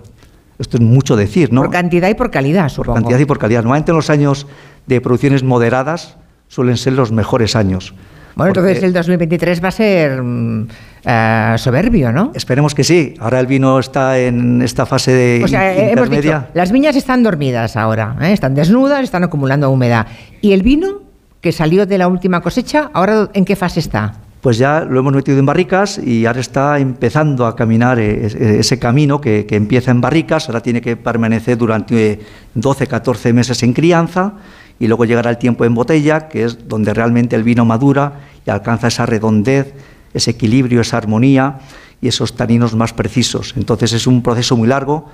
Esto 0.59 0.77
es 0.77 0.83
mucho 0.83 1.17
decir, 1.17 1.53
¿no? 1.53 1.63
Por 1.63 1.71
cantidad 1.71 2.09
y 2.09 2.15
por 2.15 2.31
calidad, 2.31 2.69
supongo. 2.69 2.95
Por 2.95 3.03
cantidad 3.03 3.19
y 3.19 3.25
por 3.25 3.39
calidad. 3.39 3.63
Normalmente 3.63 3.91
en 3.91 3.97
los 3.97 4.11
años 4.11 4.47
de 4.87 5.01
producciones 5.01 5.43
moderadas 5.43 6.17
suelen 6.49 6.77
ser 6.77 6.93
los 6.93 7.11
mejores 7.11 7.57
años. 7.57 7.95
Bueno, 8.37 8.51
entonces 8.51 8.83
el 8.83 8.93
2023 8.93 9.63
va 9.63 9.69
a 9.69 9.71
ser 9.71 10.21
uh, 10.21 11.59
soberbio, 11.59 12.13
¿no? 12.13 12.33
Esperemos 12.35 12.75
que 12.75 12.83
sí. 12.83 13.15
Ahora 13.21 13.39
el 13.39 13.47
vino 13.47 13.79
está 13.79 14.19
en 14.19 14.61
esta 14.61 14.87
fase 14.87 15.13
de 15.13 15.45
o 15.45 15.49
sea, 15.49 15.73
intermedia. 15.73 15.93
Hemos 15.93 16.11
dicho, 16.11 16.45
las 16.55 16.73
viñas 16.73 16.97
están 16.97 17.23
dormidas 17.23 17.77
ahora, 17.77 18.17
¿eh? 18.21 18.33
están 18.33 18.55
desnudas, 18.55 19.05
están 19.05 19.23
acumulando 19.23 19.71
humedad. 19.71 20.09
¿Y 20.41 20.53
el 20.53 20.63
vino 20.63 21.04
que 21.45 21.53
salió 21.53 21.85
de 21.85 21.99
la 21.99 22.09
última 22.09 22.41
cosecha, 22.41 22.91
ahora 22.95 23.29
en 23.35 23.45
qué 23.45 23.55
fase 23.55 23.79
está? 23.79 24.15
Pues 24.41 24.57
ya 24.57 24.81
lo 24.81 24.99
hemos 24.99 25.13
metido 25.13 25.39
en 25.39 25.45
barricas 25.45 25.99
y 25.99 26.25
ahora 26.25 26.41
está 26.41 26.79
empezando 26.79 27.45
a 27.45 27.55
caminar 27.55 27.99
ese 27.99 28.79
camino 28.79 29.21
que, 29.21 29.45
que 29.45 29.55
empieza 29.55 29.91
en 29.91 30.01
barricas, 30.01 30.49
ahora 30.49 30.63
tiene 30.63 30.81
que 30.81 30.97
permanecer 30.97 31.59
durante 31.59 32.19
12, 32.55 32.87
14 32.87 33.35
meses 33.35 33.63
en 33.63 33.75
crianza 33.75 34.33
y 34.79 34.87
luego 34.87 35.05
llegará 35.05 35.29
el 35.29 35.37
tiempo 35.37 35.67
en 35.67 35.75
botella, 35.75 36.29
que 36.29 36.45
es 36.45 36.67
donde 36.67 36.95
realmente 36.95 37.37
el 37.37 37.43
vino 37.43 37.67
madura 37.67 38.21
y 38.47 38.51
alcanza 38.51 38.89
esa 38.89 39.05
redondez, 39.05 39.75
ese 40.15 40.31
equilibrio, 40.31 40.81
esa 40.81 40.97
armonía 40.97 41.59
y 42.01 42.09
esos 42.09 42.37
taninos 42.37 42.75
más 42.75 42.95
precisos. 42.95 43.53
Entonces 43.59 43.93
es 43.93 44.07
un 44.07 44.23
proceso 44.23 44.57
muy 44.57 44.69
largo, 44.69 45.11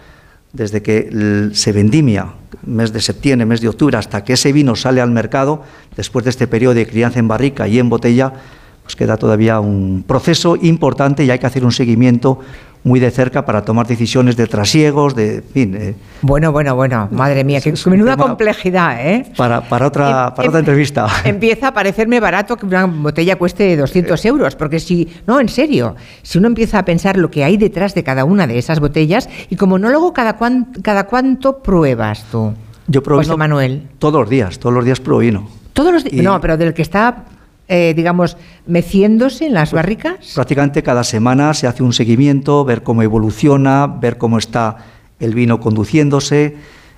desde 0.52 0.82
que 0.82 1.50
se 1.52 1.72
vendimia, 1.72 2.34
mes 2.66 2.92
de 2.92 3.00
septiembre, 3.00 3.46
mes 3.46 3.60
de 3.60 3.68
octubre, 3.68 3.96
hasta 3.96 4.24
que 4.24 4.34
ese 4.34 4.52
vino 4.52 4.74
sale 4.74 5.00
al 5.00 5.10
mercado, 5.10 5.62
después 5.96 6.24
de 6.24 6.30
este 6.30 6.46
periodo 6.46 6.74
de 6.74 6.86
crianza 6.86 7.18
en 7.18 7.28
barrica 7.28 7.68
y 7.68 7.78
en 7.78 7.88
botella, 7.88 8.32
pues 8.82 8.96
queda 8.96 9.16
todavía 9.16 9.60
un 9.60 10.04
proceso 10.06 10.56
importante 10.56 11.24
y 11.24 11.30
hay 11.30 11.38
que 11.38 11.46
hacer 11.46 11.64
un 11.64 11.72
seguimiento 11.72 12.40
muy 12.82 13.00
de 13.00 13.10
cerca 13.10 13.44
para 13.44 13.62
tomar 13.64 13.86
decisiones 13.86 14.36
de 14.36 14.46
trasiegos, 14.46 15.14
de 15.14 15.36
en 15.36 15.44
fin. 15.44 15.74
Eh. 15.74 15.94
Bueno, 16.22 16.52
bueno, 16.52 16.74
bueno, 16.74 17.08
madre 17.10 17.44
mía, 17.44 17.60
qué 17.60 17.74
menuda 17.86 18.16
complejidad, 18.16 19.06
¿eh? 19.06 19.26
Para, 19.36 19.60
para 19.60 19.86
otra, 19.86 20.28
em, 20.28 20.34
para 20.34 20.48
otra 20.48 20.58
em, 20.60 20.64
entrevista. 20.64 21.06
Empieza 21.24 21.68
a 21.68 21.74
parecerme 21.74 22.20
barato 22.20 22.56
que 22.56 22.66
una 22.66 22.86
botella 22.86 23.36
cueste 23.36 23.76
200 23.76 24.24
euros, 24.24 24.56
porque 24.56 24.80
si, 24.80 25.08
no, 25.26 25.40
en 25.40 25.48
serio, 25.48 25.96
si 26.22 26.38
uno 26.38 26.48
empieza 26.48 26.78
a 26.78 26.84
pensar 26.84 27.16
lo 27.16 27.30
que 27.30 27.44
hay 27.44 27.56
detrás 27.56 27.94
de 27.94 28.02
cada 28.02 28.24
una 28.24 28.46
de 28.46 28.58
esas 28.58 28.80
botellas, 28.80 29.28
y 29.50 29.56
como 29.56 29.78
no 29.78 29.90
luego 29.90 30.12
cada, 30.12 30.36
cuan, 30.36 30.72
cada 30.82 31.04
cuánto 31.04 31.58
pruebas 31.58 32.24
tú. 32.30 32.54
Yo 32.86 33.02
pruebo 33.02 33.22
José 33.22 33.36
Manuel. 33.36 33.88
Todos 33.98 34.20
los 34.20 34.30
días, 34.30 34.58
todos 34.58 34.74
los 34.74 34.84
días 34.84 35.00
pruebo 35.00 35.20
vino. 35.20 35.48
Todos 35.72 35.92
los 35.92 36.04
días. 36.04 36.24
No, 36.24 36.40
pero 36.40 36.56
del 36.56 36.74
que 36.74 36.82
está 36.82 37.24
eh, 37.72 37.94
digamos, 37.94 38.36
meciéndose 38.66 39.46
en 39.46 39.54
las 39.54 39.70
pues, 39.70 39.80
barricas? 39.80 40.32
Prácticamente 40.34 40.82
cada 40.82 41.04
semana 41.04 41.54
se 41.54 41.68
hace 41.68 41.84
un 41.84 41.92
seguimiento, 41.92 42.64
ver 42.64 42.82
cómo 42.82 43.02
evoluciona, 43.02 43.86
ver 43.86 44.18
cómo 44.18 44.38
está 44.38 44.78
el 45.20 45.34
vino 45.34 45.60
conduciéndose. 45.60 46.56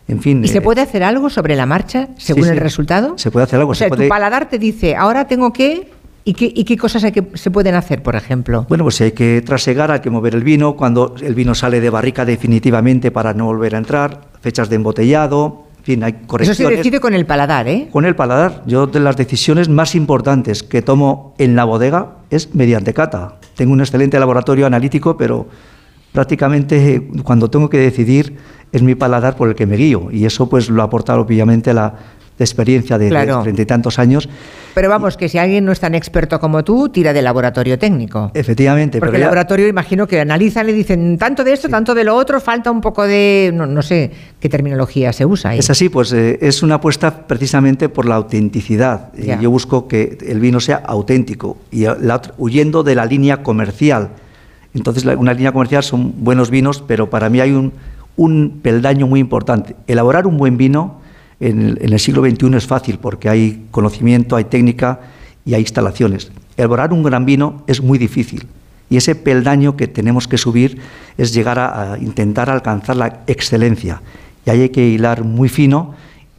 En 0.08 0.22
fin, 0.22 0.42
¿Y 0.42 0.48
se 0.48 0.62
puede 0.62 0.80
hacer 0.80 1.04
algo 1.04 1.28
sobre 1.28 1.56
la 1.56 1.66
marcha 1.66 2.08
según 2.16 2.44
sí, 2.44 2.50
el 2.50 2.56
resultado? 2.56 3.18
Se 3.18 3.30
puede 3.30 3.44
hacer 3.44 3.60
algo. 3.60 3.72
O 3.72 3.74
sea, 3.74 3.84
se 3.84 3.88
puede... 3.90 4.04
tu 4.04 4.08
paladar 4.08 4.48
te 4.48 4.58
dice, 4.58 4.96
ahora 4.96 5.28
tengo 5.28 5.52
que 5.52 5.90
¿Y 6.24 6.34
qué, 6.34 6.52
¿Y 6.54 6.64
qué, 6.64 6.76
cosas 6.78 7.02
hay 7.04 7.12
que, 7.12 7.26
se 7.35 7.50
pueden 7.50 7.74
hacer, 7.74 8.02
por 8.02 8.14
ejemplo? 8.14 8.64
Bueno, 8.68 8.85
pues 8.85 9.00
hay 9.00 9.11
que 9.11 9.42
trasegar, 9.44 9.90
hay 9.90 10.00
que 10.00 10.08
mover 10.08 10.37
el 10.37 10.44
vino, 10.44 10.76
cuando 10.76 11.16
el 11.20 11.35
vino 11.35 11.54
sale 11.54 11.80
de 11.80 11.90
barrica 11.90 12.24
definitivamente 12.24 13.11
para 13.11 13.35
no 13.35 13.46
volver 13.46 13.74
a 13.74 13.78
entrar, 13.78 14.28
fechas 14.40 14.68
de 14.70 14.76
embotellado, 14.76 15.64
en 15.83 15.85
fin, 15.85 16.05
hay 16.05 16.12
correcciones. 16.12 16.61
Eso 16.61 16.68
se 16.68 16.77
decide 16.77 17.01
con 17.01 17.12
el 17.12 17.27
paladar, 17.27 17.66
¿eh? 17.66 17.88
Con 17.90 18.05
el 18.05 18.14
paladar. 18.14 18.62
Yo 18.66 18.87
de 18.87 19.01
las 19.01 19.16
decisiones 19.16 19.68
más 19.68 19.97
importantes 19.97 20.62
que 20.62 20.81
tomo 20.81 21.35
en 21.38 21.57
la 21.57 21.64
bodega 21.64 22.18
es 22.31 22.55
mediante 22.55 22.95
cata. 22.95 23.40
Tengo 23.57 23.73
un 23.73 23.81
excelente 23.81 24.16
laboratorio 24.21 24.64
analítico, 24.64 25.16
pero 25.16 25.49
prácticamente 26.12 27.11
cuando 27.25 27.51
tengo 27.51 27.68
que 27.68 27.79
decidir 27.79 28.37
es 28.71 28.81
mi 28.81 28.95
paladar 28.95 29.35
por 29.35 29.49
el 29.49 29.57
que 29.57 29.66
me 29.66 29.77
guío. 29.77 30.09
Y 30.12 30.25
eso 30.25 30.49
pues 30.49 30.71
lo 30.71 30.83
ha 30.83 30.85
aportado 30.85 31.23
obviamente 31.23 31.75
la, 31.75 31.97
de 32.38 32.45
experiencia 32.45 32.99
de 32.99 33.09
treinta 33.09 33.62
y 33.62 33.66
tantos 33.66 33.99
años. 33.99 34.29
Pero 34.75 34.88
vamos, 34.88 35.16
que 35.16 35.29
si 35.29 35.37
alguien 35.37 35.64
no 35.64 35.73
es 35.73 35.81
tan 35.81 35.95
experto 35.95 36.40
como 36.40 36.64
tú, 36.64 36.88
tira 36.88 37.12
del 37.12 37.25
laboratorio 37.25 37.79
técnico. 37.79 38.31
Efectivamente. 38.33 39.01
Porque 39.01 39.16
el 39.16 39.23
laboratorio, 39.23 39.68
imagino 39.68 40.07
que 40.07 40.21
analizan 40.21 40.68
y 40.68 40.73
dicen 40.73 41.18
tanto 41.18 41.45
de 41.45 41.53
esto, 41.53 41.68
sí. 41.68 41.71
tanto 41.71 41.95
de 41.95 42.05
lo 42.05 42.16
otro, 42.16 42.40
falta 42.40 42.71
un 42.71 42.81
poco 42.81 43.07
de. 43.07 43.51
No, 43.53 43.66
no 43.66 43.83
sé 43.83 44.11
qué 44.40 44.49
terminología 44.49 45.12
se 45.12 45.27
usa 45.27 45.51
ahí. 45.51 45.59
Es 45.59 45.68
así, 45.68 45.88
pues 45.88 46.12
eh, 46.12 46.38
es 46.40 46.62
una 46.62 46.77
apuesta 46.77 47.27
precisamente 47.27 47.88
por 47.88 48.07
la 48.07 48.14
autenticidad. 48.14 49.12
Ya. 49.14 49.38
Yo 49.38 49.51
busco 49.51 49.88
que 49.88 50.16
el 50.27 50.40
vino 50.40 50.59
sea 50.61 50.77
auténtico 50.77 51.59
y 51.71 51.85
la, 51.85 52.23
huyendo 52.38 52.83
de 52.83 52.95
la 52.95 53.05
línea 53.05 53.42
comercial. 53.42 54.11
Entonces, 54.75 55.05
la, 55.05 55.18
una 55.18 55.35
línea 55.35 55.53
comercial 55.53 55.83
son 55.83 56.25
buenos 56.25 56.51
vinos, 56.51 56.83
pero 56.87 57.11
para 57.11 57.29
mí 57.29 57.40
hay 57.40 57.53
un, 57.53 57.75
un 58.16 58.61
peldaño 58.62 59.07
muy 59.07 59.21
importante. 59.21 59.77
Elaborar 59.87 60.27
un 60.27 60.38
buen 60.38 60.57
vino 60.57 61.01
en 61.42 61.78
el, 61.81 61.98
siglo 61.98 62.22
XXI 62.22 62.57
es 62.57 62.66
fácil 62.66 62.98
porque 62.98 63.28
hay 63.28 63.66
conocimiento, 63.70 64.37
hay 64.37 64.44
técnica 64.44 65.00
y 65.44 65.55
hay 65.55 65.62
instalaciones. 65.62 66.31
Elaborar 66.57 66.92
un 66.92 67.02
gran 67.02 67.24
vino 67.24 67.64
es 67.66 67.83
muy 67.83 67.98
difícil 67.98 68.46
y 68.88 68.96
ese 68.96 69.14
peldaño 69.14 69.76
que 69.76 69.88
tenemos 69.88 70.28
que 70.28 70.38
subir 70.38 70.78
es 71.18 71.35
llegar 71.35 71.59
a, 71.59 71.94
a 71.94 71.98
intentar 71.98 72.48
alcanzar 72.48 72.96
la 72.96 73.22
excelencia. 73.26 74.02
Y 74.46 74.50
ahí 74.50 74.61
hay 74.62 74.68
que 74.68 74.87
hilar 74.87 75.24
muy 75.24 75.48
fino 75.48 75.94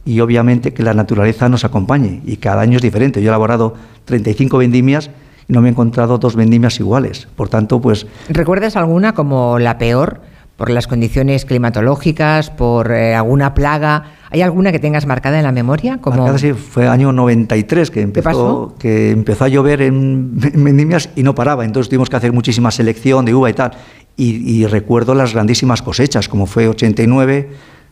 y 0.06 0.20
obviamente 0.20 0.72
que 0.72 0.82
la 0.82 0.94
naturaleza 0.94 1.48
nos 1.48 1.64
acompañe 1.64 2.22
y 2.24 2.36
cada 2.36 2.62
año 2.62 2.76
es 2.76 2.82
diferente. 2.82 3.20
Yo 3.20 3.26
he 3.26 3.28
elaborado 3.28 3.74
35 4.06 4.58
vendimias 4.58 5.10
y 5.48 5.52
no 5.52 5.60
me 5.60 5.68
he 5.68 5.72
encontrado 5.72 6.16
dos 6.16 6.34
vendimias 6.34 6.80
iguales. 6.80 7.28
Por 7.36 7.50
tanto, 7.50 7.80
pues... 7.80 8.06
¿Recuerdas 8.30 8.76
alguna 8.76 9.12
como 9.12 9.58
la 9.58 9.76
peor? 9.76 10.20
por 10.56 10.70
las 10.70 10.86
condiciones 10.86 11.44
climatológicas, 11.44 12.50
por 12.50 12.92
eh, 12.92 13.14
alguna 13.14 13.54
plaga. 13.54 14.04
¿Hay 14.34 14.42
alguna 14.42 14.72
que 14.72 14.80
tengas 14.80 15.06
marcada 15.06 15.38
en 15.38 15.44
la 15.44 15.52
memoria? 15.52 15.98
Como... 15.98 16.16
Marcada, 16.16 16.38
sí, 16.38 16.54
fue 16.54 16.88
año 16.88 17.12
93 17.12 17.88
que 17.92 18.00
empezó, 18.00 18.74
que 18.80 19.12
empezó 19.12 19.44
a 19.44 19.48
llover 19.48 19.80
en, 19.80 20.36
en 20.42 20.64
Vendimias 20.64 21.08
y 21.14 21.22
no 21.22 21.36
paraba. 21.36 21.64
Entonces 21.64 21.88
tuvimos 21.88 22.10
que 22.10 22.16
hacer 22.16 22.32
muchísima 22.32 22.72
selección 22.72 23.24
de 23.24 23.32
uva 23.32 23.48
y 23.48 23.52
tal. 23.52 23.70
Y, 24.16 24.62
y 24.62 24.66
recuerdo 24.66 25.14
las 25.14 25.34
grandísimas 25.34 25.82
cosechas, 25.82 26.28
como 26.28 26.46
fue 26.46 26.66
89, 26.66 27.48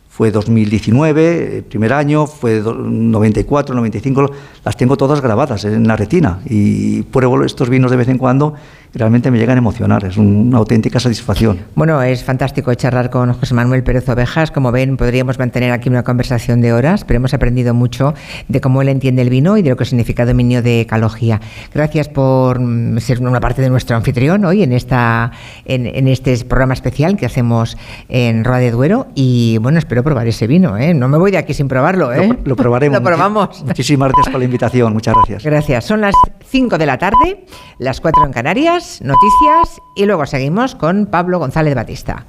fue 0.08 0.32
2019, 0.32 1.58
el 1.58 1.62
primer 1.62 1.92
año, 1.92 2.26
fue 2.26 2.60
94, 2.60 3.74
95, 3.74 4.30
las 4.64 4.76
tengo 4.76 4.96
todas 4.96 5.20
grabadas 5.20 5.64
en 5.64 5.86
la 5.86 5.96
retina 5.96 6.40
y 6.44 7.02
pruebo 7.02 7.42
estos 7.44 7.70
vinos 7.70 7.90
de 7.92 7.96
vez 7.96 8.08
en 8.08 8.18
cuando 8.18 8.54
realmente 8.94 9.30
me 9.30 9.38
llegan 9.38 9.56
a 9.56 9.58
emocionar, 9.58 10.04
es 10.04 10.16
una 10.16 10.58
auténtica 10.58 11.00
satisfacción. 11.00 11.58
Bueno, 11.74 12.02
es 12.02 12.24
fantástico 12.24 12.72
charlar 12.74 13.10
con 13.10 13.32
José 13.32 13.54
Manuel 13.54 13.82
Pérez 13.82 14.08
Ovejas, 14.08 14.50
como 14.50 14.72
ven 14.72 14.96
podríamos 14.96 15.38
mantener 15.38 15.72
aquí 15.72 15.88
una 15.88 16.02
conversación 16.02 16.60
de 16.60 16.72
horas, 16.72 17.04
pero 17.04 17.16
hemos 17.16 17.34
aprendido 17.34 17.74
mucho 17.74 18.14
de 18.48 18.60
cómo 18.60 18.82
él 18.82 18.88
entiende 18.88 19.22
el 19.22 19.30
vino 19.30 19.56
y 19.56 19.62
de 19.62 19.70
lo 19.70 19.76
que 19.76 19.84
significa 19.84 20.26
dominio 20.26 20.62
de 20.62 20.82
ecología. 20.82 21.40
Gracias 21.74 22.08
por 22.08 22.60
ser 22.98 23.20
una 23.20 23.40
parte 23.40 23.62
de 23.62 23.70
nuestro 23.70 23.96
anfitrión 23.96 24.44
hoy 24.44 24.62
en, 24.62 24.72
esta, 24.72 25.32
en, 25.64 25.86
en 25.86 26.08
este 26.08 26.36
programa 26.44 26.74
especial 26.74 27.16
que 27.16 27.26
hacemos 27.26 27.76
en 28.08 28.44
Roa 28.44 28.58
de 28.58 28.70
Duero 28.70 29.06
y 29.14 29.58
bueno, 29.58 29.78
espero 29.78 30.02
probar 30.02 30.26
ese 30.26 30.46
vino, 30.46 30.76
¿eh? 30.76 30.94
No 30.94 31.08
me 31.08 31.18
voy 31.18 31.30
de 31.30 31.38
aquí 31.38 31.54
sin 31.54 31.68
probarlo, 31.68 32.12
¿eh? 32.12 32.28
Lo, 32.28 32.36
lo 32.44 32.56
probaremos. 32.56 32.98
lo 33.02 33.04
probamos. 33.04 33.64
Muchísimas 33.64 34.10
gracias 34.12 34.30
por 34.30 34.38
la 34.38 34.44
invitación, 34.44 34.92
muchas 34.92 35.14
gracias. 35.14 35.44
Gracias. 35.44 35.84
Son 35.84 36.00
las 36.00 36.14
5 36.46 36.78
de 36.78 36.86
la 36.86 36.98
tarde, 36.98 37.44
las 37.78 38.00
4 38.00 38.26
en 38.26 38.32
Canarias, 38.32 38.81
noticias 39.02 39.80
y 39.94 40.06
luego 40.06 40.26
seguimos 40.26 40.74
con 40.74 41.06
Pablo 41.06 41.38
González 41.38 41.74
Batista. 41.74 42.20